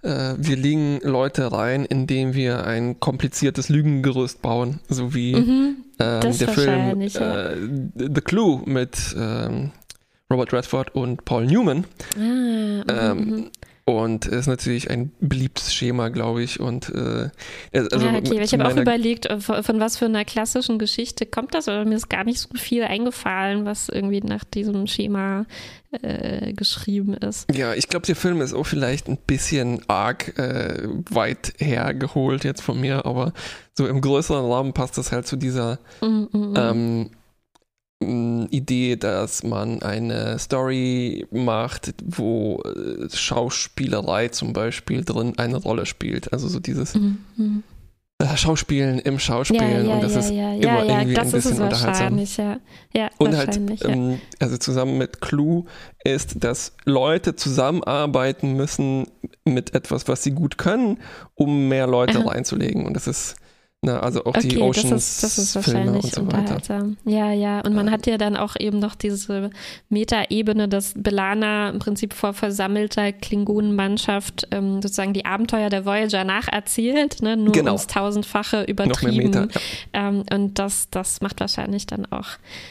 äh, 0.02 0.34
wir 0.36 0.56
legen 0.56 0.98
Leute 1.02 1.52
rein, 1.52 1.84
indem 1.84 2.34
wir 2.34 2.66
ein 2.66 2.98
kompliziertes 2.98 3.68
Lügengerüst 3.68 4.42
bauen, 4.42 4.80
so 4.88 5.14
wie 5.14 5.36
mhm, 5.36 5.76
ähm, 6.00 6.38
der 6.38 6.48
Film 6.48 7.00
äh, 7.00 8.14
The 8.14 8.20
Clue 8.22 8.62
mit 8.64 9.14
ähm, 9.16 9.70
Robert 10.34 10.52
Redford 10.52 10.94
und 10.96 11.24
Paul 11.24 11.46
Newman. 11.46 11.84
Ah, 12.16 12.18
mhm, 12.18 12.84
ähm, 12.88 13.18
mhm. 13.18 13.50
und 13.84 14.26
ist 14.26 14.48
natürlich 14.48 14.90
ein 14.90 15.12
beliebtes 15.20 15.72
Schema, 15.72 16.08
glaube 16.08 16.42
ich. 16.42 16.58
Und 16.58 16.88
äh, 16.88 17.30
also 17.72 18.04
ja, 18.04 18.16
okay. 18.16 18.42
Ich 18.42 18.52
habe 18.52 18.66
auch 18.66 18.76
überlegt, 18.76 19.26
äh, 19.26 19.38
von, 19.38 19.62
von, 19.62 19.78
was 19.78 19.96
für 19.96 20.06
einer 20.06 20.24
klassischen 20.24 20.80
Geschichte 20.80 21.24
kommt 21.24 21.54
das, 21.54 21.68
aber 21.68 21.84
mir 21.84 21.94
ist 21.94 22.08
gar 22.08 22.24
nicht 22.24 22.40
so 22.40 22.48
viel 22.56 22.82
eingefallen, 22.82 23.64
was 23.64 23.88
irgendwie 23.88 24.22
nach 24.22 24.42
diesem 24.42 24.88
Schema 24.88 25.46
äh, 26.02 26.52
geschrieben 26.52 27.14
ist. 27.14 27.46
Ja, 27.54 27.74
ich 27.74 27.86
glaube, 27.86 28.06
der 28.06 28.16
Film 28.16 28.40
ist 28.40 28.54
auch 28.54 28.66
vielleicht 28.66 29.08
ein 29.08 29.18
bisschen 29.18 29.82
arg 29.86 30.36
äh, 30.36 30.88
weit 31.10 31.54
hergeholt 31.58 32.42
jetzt 32.42 32.62
von 32.62 32.80
mir, 32.80 33.06
aber 33.06 33.32
so 33.74 33.86
im 33.86 34.00
größeren 34.00 34.50
Rahmen 34.50 34.72
passt 34.72 34.98
das 34.98 35.12
halt 35.12 35.28
zu 35.28 35.36
dieser 35.36 35.78
mm, 36.00 36.06
mm, 36.06 36.28
mm. 36.32 36.54
ähm, 36.56 37.10
Idee, 38.50 38.96
dass 38.96 39.42
man 39.42 39.82
eine 39.82 40.38
Story 40.38 41.26
macht, 41.30 41.94
wo 42.04 42.62
äh, 42.62 43.08
Schauspielerei 43.14 44.28
zum 44.28 44.52
Beispiel 44.52 45.04
drin 45.04 45.34
eine 45.38 45.56
Rolle 45.56 45.86
spielt. 45.86 46.32
Also 46.32 46.48
so 46.48 46.60
dieses 46.60 46.94
mhm. 46.94 47.62
Äh, 48.18 48.36
Schauspielen 48.36 49.00
im 49.00 49.18
Schauspielen 49.18 49.70
ja, 49.70 49.82
ja, 49.82 49.94
und 49.94 50.02
das 50.04 50.12
ja, 50.14 50.20
ist 50.20 50.30
ja, 50.30 50.54
immer 50.54 50.84
irgendwie 50.84 51.18
ein 51.18 51.30
bisschen 51.32 51.60
unterhaltsam. 51.60 52.16
Und 53.18 53.36
halt, 53.36 53.60
ähm, 53.84 54.20
also 54.38 54.56
zusammen 54.56 54.98
mit 54.98 55.20
Clue 55.20 55.64
ist, 56.04 56.44
dass 56.44 56.76
Leute 56.84 57.34
zusammenarbeiten 57.34 58.52
müssen 58.54 59.08
mit 59.44 59.74
etwas, 59.74 60.06
was 60.06 60.22
sie 60.22 60.30
gut 60.30 60.58
können, 60.58 60.98
um 61.34 61.68
mehr 61.68 61.88
Leute 61.88 62.20
Aha. 62.20 62.28
reinzulegen. 62.28 62.86
Und 62.86 62.94
das 62.94 63.08
ist 63.08 63.34
Ne, 63.84 64.02
also 64.02 64.20
auch 64.20 64.34
okay, 64.34 64.48
die 64.48 64.58
Oceans 64.58 64.90
das 64.90 65.04
ist, 65.04 65.22
das 65.22 65.38
ist 65.38 65.54
wahrscheinlich 65.54 66.04
und 66.04 66.14
so 66.14 66.20
unterhaltsam. 66.22 66.96
Ja, 67.04 67.32
ja. 67.32 67.60
Und 67.60 67.74
man 67.74 67.86
ja. 67.86 67.92
hat 67.92 68.06
ja 68.06 68.16
dann 68.16 68.34
auch 68.34 68.56
eben 68.58 68.78
noch 68.78 68.94
diese 68.94 69.50
Metaebene, 69.90 70.68
dass 70.68 70.94
Belana 70.96 71.68
im 71.68 71.80
Prinzip 71.80 72.14
vor 72.14 72.32
versammelter 72.32 73.12
Klingonenmannschaft 73.12 74.48
ähm, 74.52 74.80
sozusagen 74.80 75.12
die 75.12 75.26
Abenteuer 75.26 75.68
der 75.68 75.84
Voyager 75.84 76.24
nacherzählt, 76.24 77.20
ne? 77.20 77.36
nur 77.36 77.52
genau. 77.52 77.72
ums 77.72 77.86
tausendfache 77.86 78.62
übertrieben. 78.62 79.16
Meter, 79.16 79.48
ja. 79.52 80.08
ähm, 80.08 80.24
und 80.32 80.58
das, 80.58 80.88
das 80.90 81.20
macht 81.20 81.40
wahrscheinlich 81.40 81.86
dann 81.86 82.06
auch 82.06 82.28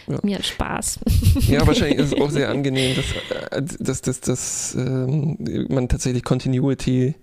ja. 0.07 0.17
mir 0.23 0.41
Spaß. 0.41 0.99
Ja, 1.47 1.67
wahrscheinlich 1.67 1.99
ist 1.99 2.13
es 2.13 2.19
auch 2.19 2.31
sehr 2.31 2.49
angenehm, 2.49 2.95
dass, 2.95 3.51
äh, 3.51 3.61
dass, 3.79 4.01
dass, 4.01 4.19
dass 4.21 4.75
ähm, 4.75 5.37
man 5.69 5.89
tatsächlich 5.89 6.23
Continuity 6.23 7.13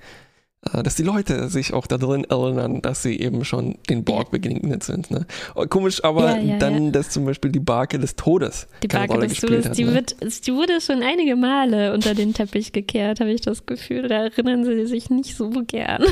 dass 0.62 0.94
die 0.94 1.02
Leute 1.02 1.48
sich 1.48 1.72
auch 1.72 1.86
da 1.86 1.96
drin 1.96 2.24
erinnern, 2.24 2.82
dass 2.82 3.02
sie 3.02 3.18
eben 3.18 3.44
schon 3.44 3.78
den 3.88 4.04
Borg 4.04 4.30
begegnet 4.30 4.84
sind. 4.84 5.10
Ne? 5.10 5.26
Oh, 5.54 5.64
komisch, 5.64 6.04
aber 6.04 6.36
ja, 6.36 6.42
ja, 6.42 6.58
dann, 6.58 6.86
ja. 6.86 6.90
dass 6.90 7.08
zum 7.08 7.24
Beispiel 7.24 7.50
die 7.50 7.60
Barke 7.60 7.98
des 7.98 8.14
Todes 8.14 8.68
die 8.82 8.88
keine 8.88 9.06
Barke 9.06 9.14
Rolle 9.14 9.28
des 9.28 9.40
Todes, 9.40 9.66
hat, 9.70 9.78
die, 9.78 9.84
ne? 9.84 9.94
wird, 9.94 10.16
die 10.46 10.52
wurde 10.52 10.80
schon 10.82 11.02
einige 11.02 11.34
Male 11.36 11.94
unter 11.94 12.14
den 12.14 12.34
Teppich 12.34 12.72
gekehrt, 12.72 13.20
habe 13.20 13.32
ich 13.32 13.40
das 13.40 13.64
Gefühl. 13.64 14.08
Da 14.08 14.24
erinnern 14.24 14.64
sie 14.64 14.86
sich 14.86 15.08
nicht 15.08 15.34
so 15.34 15.50
gern 15.66 16.04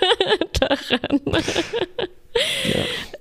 daran. 0.60 1.20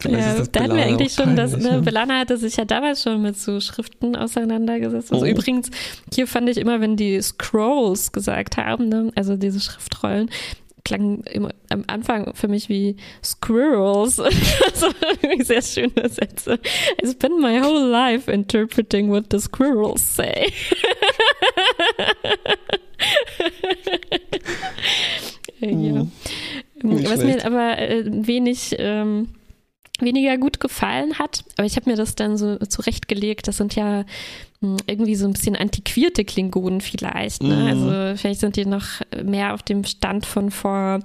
Ja, 0.03 0.09
ja 0.11 0.43
da 0.51 0.63
hatten 0.63 0.75
wir 0.75 0.83
eigentlich 0.83 1.13
schon 1.13 1.35
das, 1.35 1.57
ne, 1.57 1.81
Belana 1.81 2.19
hatte 2.19 2.37
sich 2.37 2.55
ja 2.55 2.65
damals 2.65 3.01
schon 3.01 3.19
mit 3.23 3.35
so 3.35 3.59
Schriften 3.59 4.15
auseinandergesetzt. 4.15 5.11
Also 5.11 5.25
oh. 5.25 5.27
übrigens, 5.27 5.71
hier 6.13 6.27
fand 6.27 6.49
ich 6.49 6.57
immer, 6.57 6.81
wenn 6.81 6.95
die 6.97 7.19
Scrolls 7.19 8.11
gesagt 8.11 8.57
haben, 8.57 8.89
ne, 8.89 9.11
also 9.15 9.35
diese 9.35 9.59
Schriftrollen, 9.59 10.29
klang 10.87 11.23
immer 11.23 11.51
am 11.69 11.83
Anfang 11.87 12.33
für 12.33 12.47
mich 12.47 12.69
wie 12.69 12.95
Squirrels. 13.23 14.19
also 14.19 14.87
sehr 15.39 15.61
schöne 15.61 16.07
Sätze. 16.09 16.59
I 17.03 17.07
spend 17.07 17.41
my 17.41 17.61
whole 17.61 17.89
life 17.89 18.31
interpreting 18.31 19.09
what 19.09 19.25
the 19.31 19.39
squirrels 19.39 20.15
say. 20.15 20.53
ja. 25.59 25.67
Mhm. 25.69 26.09
Was 26.83 27.23
mir 27.23 27.45
aber 27.45 27.77
äh, 27.79 28.03
wenig 28.05 28.75
ähm, 28.79 29.29
weniger 29.99 30.37
gut 30.37 30.59
gefallen 30.59 31.19
hat. 31.19 31.43
Aber 31.57 31.65
ich 31.65 31.75
habe 31.75 31.89
mir 31.89 31.97
das 31.97 32.15
dann 32.15 32.37
so 32.37 32.57
zurechtgelegt. 32.57 33.47
Das 33.47 33.57
sind 33.57 33.75
ja 33.75 34.05
irgendwie 34.61 35.15
so 35.15 35.27
ein 35.27 35.33
bisschen 35.33 35.55
antiquierte 35.55 36.25
Klingonen 36.25 36.81
vielleicht. 36.81 37.43
Ne? 37.43 37.55
Mhm. 37.55 37.67
Also 37.67 38.17
vielleicht 38.17 38.39
sind 38.39 38.55
die 38.55 38.65
noch 38.65 39.01
mehr 39.23 39.53
auf 39.53 39.61
dem 39.61 39.83
Stand 39.83 40.25
von 40.25 40.49
vor 40.51 40.99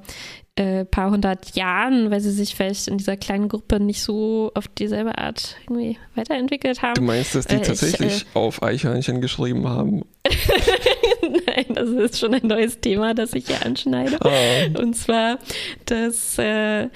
äh, 0.57 0.85
paar 0.85 1.11
hundert 1.11 1.57
Jahren, 1.57 2.11
weil 2.11 2.21
sie 2.21 2.31
sich 2.31 2.55
vielleicht 2.55 2.89
in 2.89 2.99
dieser 2.99 3.17
kleinen 3.17 3.49
Gruppe 3.49 3.81
nicht 3.81 4.03
so 4.03 4.51
auf 4.55 4.69
dieselbe 4.69 5.17
Art 5.17 5.57
irgendwie 5.65 5.97
weiterentwickelt 6.15 6.83
haben. 6.83 6.95
Du 6.95 7.03
meinst, 7.03 7.35
dass 7.35 7.47
die 7.47 7.57
äh, 7.57 7.63
tatsächlich 7.63 8.17
ich, 8.17 8.27
äh, 8.35 8.39
auf 8.39 8.63
Eichhörnchen 8.63 9.21
geschrieben 9.21 9.69
haben? 9.69 10.03
Nein, 11.47 11.67
das 11.75 11.89
ist 11.89 12.19
schon 12.19 12.35
ein 12.35 12.47
neues 12.47 12.81
Thema, 12.81 13.15
das 13.15 13.33
ich 13.35 13.47
hier 13.47 13.65
anschneide. 13.65 14.19
Oh. 14.25 14.81
Und 14.81 14.95
zwar, 14.95 15.39
dass, 15.87 16.39
äh, 16.39 16.89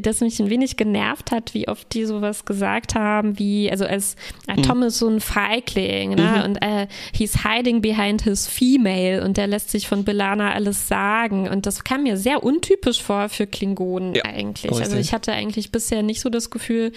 dass 0.00 0.20
mich 0.20 0.40
ein 0.40 0.50
wenig 0.50 0.76
genervt 0.76 1.30
hat, 1.30 1.54
wie 1.54 1.68
oft 1.68 1.92
die 1.94 2.04
sowas 2.04 2.44
gesagt 2.44 2.94
haben, 2.94 3.38
wie, 3.38 3.70
also 3.70 3.84
als 3.84 4.16
äh, 4.46 4.56
mhm. 4.56 4.62
Tom 4.62 4.82
ist 4.82 4.98
so 4.98 5.08
ein 5.08 5.20
Feigling, 5.20 6.14
ne? 6.14 6.36
Mhm. 6.38 6.44
Und 6.44 6.56
äh, 6.62 6.86
he's 7.12 7.44
hiding 7.44 7.80
behind 7.80 8.22
his 8.22 8.46
female 8.46 9.24
und 9.24 9.36
der 9.36 9.46
lässt 9.46 9.70
sich 9.70 9.88
von 9.88 10.04
Belana 10.04 10.52
alles 10.52 10.88
sagen. 10.88 11.48
Und 11.48 11.66
das 11.66 11.84
kam 11.84 12.04
mir 12.04 12.16
sehr 12.16 12.42
untypisch 12.42 13.02
vor 13.02 13.28
für 13.28 13.46
Klingonen 13.46 14.14
ja, 14.14 14.24
eigentlich. 14.24 14.70
Richtig. 14.70 14.86
Also 14.86 14.96
ich 14.96 15.12
hatte 15.12 15.32
eigentlich 15.32 15.72
bisher 15.72 16.02
nicht 16.02 16.20
so 16.20 16.28
das 16.28 16.50
Gefühl, 16.50 16.92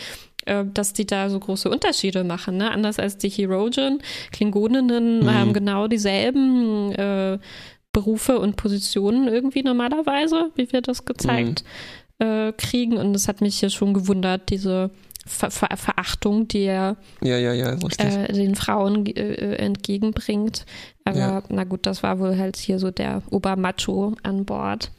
äh, 0.46 0.66
dass 0.74 0.94
die 0.94 1.06
da 1.06 1.30
so 1.30 1.40
große 1.40 1.70
Unterschiede 1.70 2.24
machen. 2.24 2.58
Ne? 2.58 2.72
Anders 2.72 3.00
als 3.00 3.18
die 3.18 3.30
Herogen. 3.30 4.02
Klingoninnen 4.32 5.22
mhm. 5.22 5.34
haben 5.34 5.54
genau 5.54 5.88
dieselben 5.88 6.92
äh, 6.94 7.40
Berufe 7.92 8.40
und 8.40 8.56
Positionen 8.56 9.28
irgendwie 9.28 9.64
normalerweise, 9.64 10.52
wie 10.56 10.72
wir 10.72 10.82
das 10.82 11.06
gezeigt 11.06 11.64
mhm. 12.20 12.26
äh, 12.26 12.54
kriegen. 12.54 12.98
Und 12.98 13.14
das 13.14 13.28
hat 13.28 13.42
mich 13.42 13.60
hier 13.60 13.70
schon 13.70 13.94
gewundert, 13.94 14.50
diese 14.50 14.90
Ver 15.26 15.52
Ver 15.52 15.78
Verachtung, 15.78 16.50
die 16.50 16.64
er 16.64 16.98
ja, 17.22 17.38
ja, 17.38 17.54
ja, 17.54 17.78
äh, 17.98 18.34
den 18.34 18.56
Frauen 18.56 19.06
äh, 19.06 19.56
entgegenbringt. 19.56 20.66
Aber 21.06 21.44
na 21.48 21.64
gut, 21.64 21.86
das 21.86 22.04
war 22.04 22.20
wohl 22.20 22.38
halt 22.38 22.58
hier 22.58 22.78
so 22.78 22.92
der 22.92 23.22
Obermacho 23.30 24.16
an 24.24 24.44
Bord. 24.44 24.92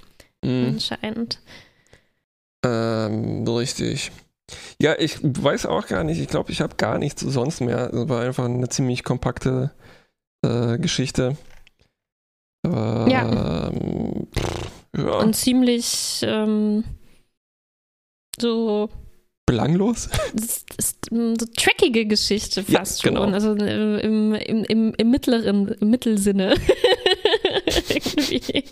Mhm. 0.43 0.67
Anscheinend. 0.69 1.41
Ähm, 2.65 3.47
richtig. 3.47 4.13
Ja, 4.85 4.99
ich 4.99 5.17
weiß 5.23 5.65
auch 5.65 5.87
gar 5.87 6.05
nicht. 6.05 6.21
Ich 6.21 6.29
glaube, 6.29 6.53
ich 6.53 6.61
habe 6.61 6.77
gar 6.77 6.99
nichts 6.99 7.23
sonst 7.23 7.63
mehr. 7.63 7.91
Es 7.91 8.07
war 8.07 8.21
einfach 8.21 8.45
eine 8.45 8.69
ziemlich 8.69 9.03
kompakte 9.03 9.71
äh, 10.45 10.77
Geschichte. 10.77 11.39
Ähm, 12.67 13.09
ja. 13.09 13.73
ja. 14.95 15.19
Und 15.21 15.35
ziemlich 15.37 16.21
ähm, 16.23 16.85
so 18.39 18.91
belanglos. 19.47 20.11
So 21.11 21.47
trackige 21.57 22.05
Geschichte 22.05 22.63
fast 22.63 23.05
ja, 23.05 23.09
genau. 23.09 23.25
schon. 23.25 23.33
Also 23.33 23.55
äh, 23.57 24.01
im, 24.01 24.35
im, 24.35 24.65
im, 24.65 24.95
im 24.99 25.11
mittleren, 25.11 25.69
im 25.69 25.89
Mittelsinne. 25.89 26.57
Irgendwie. 27.89 28.65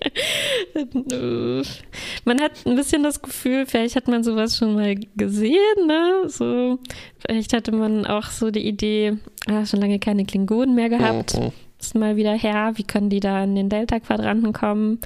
man 2.25 2.41
hat 2.41 2.53
ein 2.67 2.77
bisschen 2.77 3.03
das 3.03 3.23
Gefühl, 3.23 3.67
vielleicht 3.67 3.97
hat 3.97 4.09
man 4.09 4.25
sowas 4.25 4.57
schon 4.57 4.75
mal 4.75 4.95
gesehen, 5.17 5.87
ne? 5.87 6.25
So, 6.27 6.79
vielleicht 7.19 7.53
hatte 7.53 7.73
man 7.73 8.07
auch 8.07 8.27
so 8.27 8.51
die 8.51 8.67
Idee, 8.67 9.19
ah, 9.47 9.65
schon 9.67 9.81
lange 9.81 9.99
keine 9.99 10.25
Klingonen 10.25 10.75
mehr 10.75 10.89
gehabt. 10.89 11.39
Mhm. 11.39 11.53
Ist 11.79 11.95
mal 11.95 12.17
wieder 12.17 12.35
her, 12.35 12.73
wie 12.77 12.85
können 12.85 13.11
die 13.11 13.21
da 13.21 13.43
in 13.43 13.55
den 13.57 13.69
Delta-Quadranten 13.69 14.53
kommen? 14.53 15.01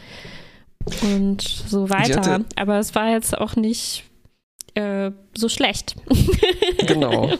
Und 1.02 1.42
so 1.42 1.90
weiter. 1.90 2.44
Aber 2.56 2.78
es 2.78 2.94
war 2.94 3.10
jetzt 3.10 3.36
auch 3.36 3.56
nicht 3.56 4.04
äh, 4.76 5.10
so 5.34 5.48
schlecht. 5.48 5.96
genau. 6.86 7.30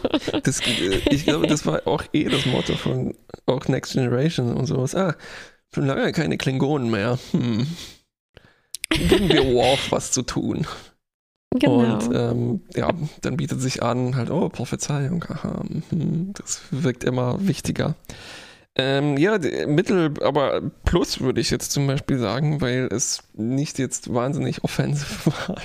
Das, 0.43 0.61
äh, 0.67 1.01
ich 1.11 1.25
glaube, 1.25 1.47
das 1.47 1.67
war 1.67 1.87
auch 1.87 2.03
eh 2.13 2.25
das 2.25 2.47
Motto 2.47 2.75
von 2.75 3.15
auch 3.45 3.69
Next 3.69 3.93
Generation 3.93 4.55
und 4.55 4.67
sowas. 4.67 4.95
Ah, 4.95 5.15
schon 5.75 5.87
lange 5.87 6.13
keine 6.13 6.39
Klingonen 6.39 6.91
mehr. 6.91 7.19
Hm. 7.33 7.67
Geben 8.91 9.29
wir 9.29 9.45
Worf 9.55 9.91
was 9.91 10.13
zu 10.13 10.23
tun. 10.23 10.67
Genau. 11.59 11.95
Und 11.95 12.15
ähm, 12.15 12.61
ja, 12.75 12.93
dann 13.23 13.37
bietet 13.37 13.61
sich 13.61 13.83
an, 13.83 14.17
halt, 14.17 14.31
oh, 14.31 14.49
Prophezeiung, 14.49 15.25
aha, 15.29 15.63
hm, 15.91 16.33
das 16.35 16.63
wirkt 16.71 17.05
immer 17.05 17.47
wichtiger. 17.47 17.95
Ähm, 18.79 19.17
ja, 19.17 19.39
Mittel, 19.67 20.13
aber 20.23 20.61
Plus 20.85 21.21
würde 21.21 21.41
ich 21.41 21.51
jetzt 21.51 21.73
zum 21.73 21.87
Beispiel 21.87 22.19
sagen, 22.19 22.61
weil 22.61 22.89
es 22.93 23.23
nicht 23.33 23.79
jetzt 23.79 24.13
wahnsinnig 24.13 24.65
offensiv 24.65 25.27
war 25.49 25.57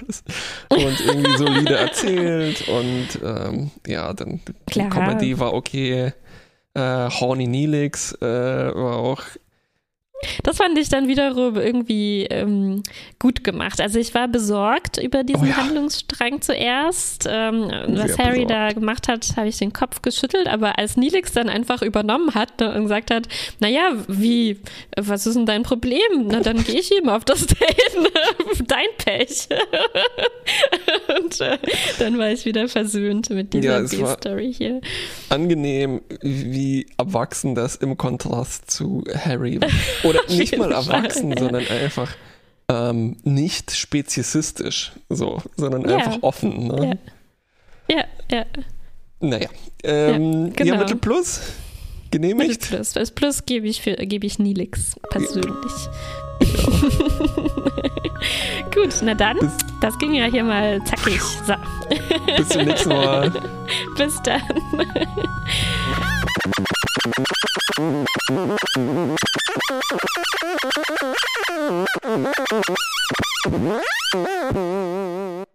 und 0.69 0.99
irgendwie 1.01 1.37
solide 1.37 1.75
erzählt 1.77 2.69
und 2.69 3.07
ähm, 3.21 3.71
ja, 3.85 4.13
dann 4.13 4.39
Klar. 4.65 4.87
die 4.87 4.95
Comedy 4.95 5.39
war 5.39 5.53
okay. 5.53 6.13
Äh, 6.73 7.09
Horny 7.09 7.47
Neelix 7.47 8.13
äh, 8.21 8.25
war 8.25 8.95
auch 8.95 9.23
das 10.43 10.57
fand 10.57 10.77
ich 10.77 10.89
dann 10.89 11.07
wiederum 11.07 11.55
irgendwie 11.55 12.25
ähm, 12.29 12.84
gut 13.19 13.43
gemacht. 13.43 13.81
Also 13.81 13.99
ich 13.99 14.13
war 14.13 14.27
besorgt 14.27 14.97
über 14.97 15.23
diesen 15.23 15.43
oh 15.43 15.49
ja. 15.49 15.57
Handlungsstrang 15.57 16.41
zuerst. 16.41 17.27
Ähm, 17.29 17.71
was 17.88 18.17
Harry 18.17 18.45
besorgt. 18.45 18.51
da 18.51 18.73
gemacht 18.73 19.07
hat, 19.07 19.36
habe 19.38 19.47
ich 19.47 19.57
den 19.57 19.73
Kopf 19.73 20.01
geschüttelt, 20.01 20.47
aber 20.47 20.77
als 20.77 20.97
Nilix 20.97 21.34
dann 21.34 21.49
einfach 21.49 21.81
übernommen 21.81 22.34
hat 22.34 22.60
ne, 22.60 22.73
und 22.73 22.84
gesagt 22.84 23.12
hat, 23.12 23.27
naja, 23.60 23.93
wie, 24.07 24.60
was 24.97 25.25
ist 25.25 25.36
denn 25.36 25.45
dein 25.45 25.63
Problem? 25.63 26.27
Na, 26.27 26.39
dann 26.39 26.63
gehe 26.63 26.79
ich 26.79 26.91
eben 26.95 27.10
auf 27.10 27.25
das 27.25 27.45
Date. 27.47 27.99
Ne? 27.99 28.10
dein 28.67 28.88
Pech. 28.97 29.47
Und 31.19 31.41
äh, 31.41 31.58
dann 32.00 32.17
war 32.17 32.30
ich 32.30 32.45
wieder 32.45 32.67
versöhnt 32.67 33.30
mit 33.30 33.54
dieser 33.54 33.82
ja, 33.84 34.08
story 34.08 34.54
hier. 34.54 34.82
Angenehm, 35.30 36.02
wie 36.21 36.88
erwachsen 36.97 37.56
das 37.56 37.76
im 37.76 37.97
Kontrast 37.97 38.69
zu 38.69 39.04
Harry 39.13 39.60
war. 39.62 39.69
Oder 40.04 40.21
nicht 40.30 40.58
mal 40.58 40.71
erwachsen, 40.71 41.34
Fall, 41.34 41.39
sondern 41.39 41.67
einfach 41.67 42.15
ähm, 42.69 43.17
nicht 43.24 43.71
speziesistisch, 43.71 44.93
so, 45.10 45.41
sondern 45.58 45.88
ja. 45.89 45.97
einfach 45.97 46.17
offen. 46.21 46.67
Ne? 46.67 47.00
Ja. 47.89 47.97
ja, 47.97 48.06
ja. 48.32 48.45
Naja. 49.19 49.50
Ähm, 49.84 50.47
ja, 50.47 50.54
genau. 50.56 50.74
ja, 50.74 50.80
Mittel 50.80 50.97
Plus? 50.97 51.41
Genehmigt? 52.12 52.50
Mittel 52.50 52.67
Plus. 52.78 52.93
Das 52.93 53.12
Plus 53.12 53.45
gebe 53.45 53.67
ich, 53.67 53.82
für, 53.82 53.95
gebe 53.95 54.26
ich 54.26 54.39
Nilix 54.39 54.95
persönlich. 55.10 55.74
Gut, 58.73 58.89
na 59.01 59.13
dann, 59.13 59.37
Bis, 59.37 59.53
das 59.79 59.97
ging 59.97 60.13
ja 60.13 60.25
hier 60.25 60.43
mal 60.43 60.83
zackig. 60.83 61.21
So. 61.45 61.53
Bis 62.37 62.49
zum 62.49 62.65
nächsten 62.65 62.89
Mal. 62.89 63.31
Bis 63.97 64.21
dann. 64.21 64.41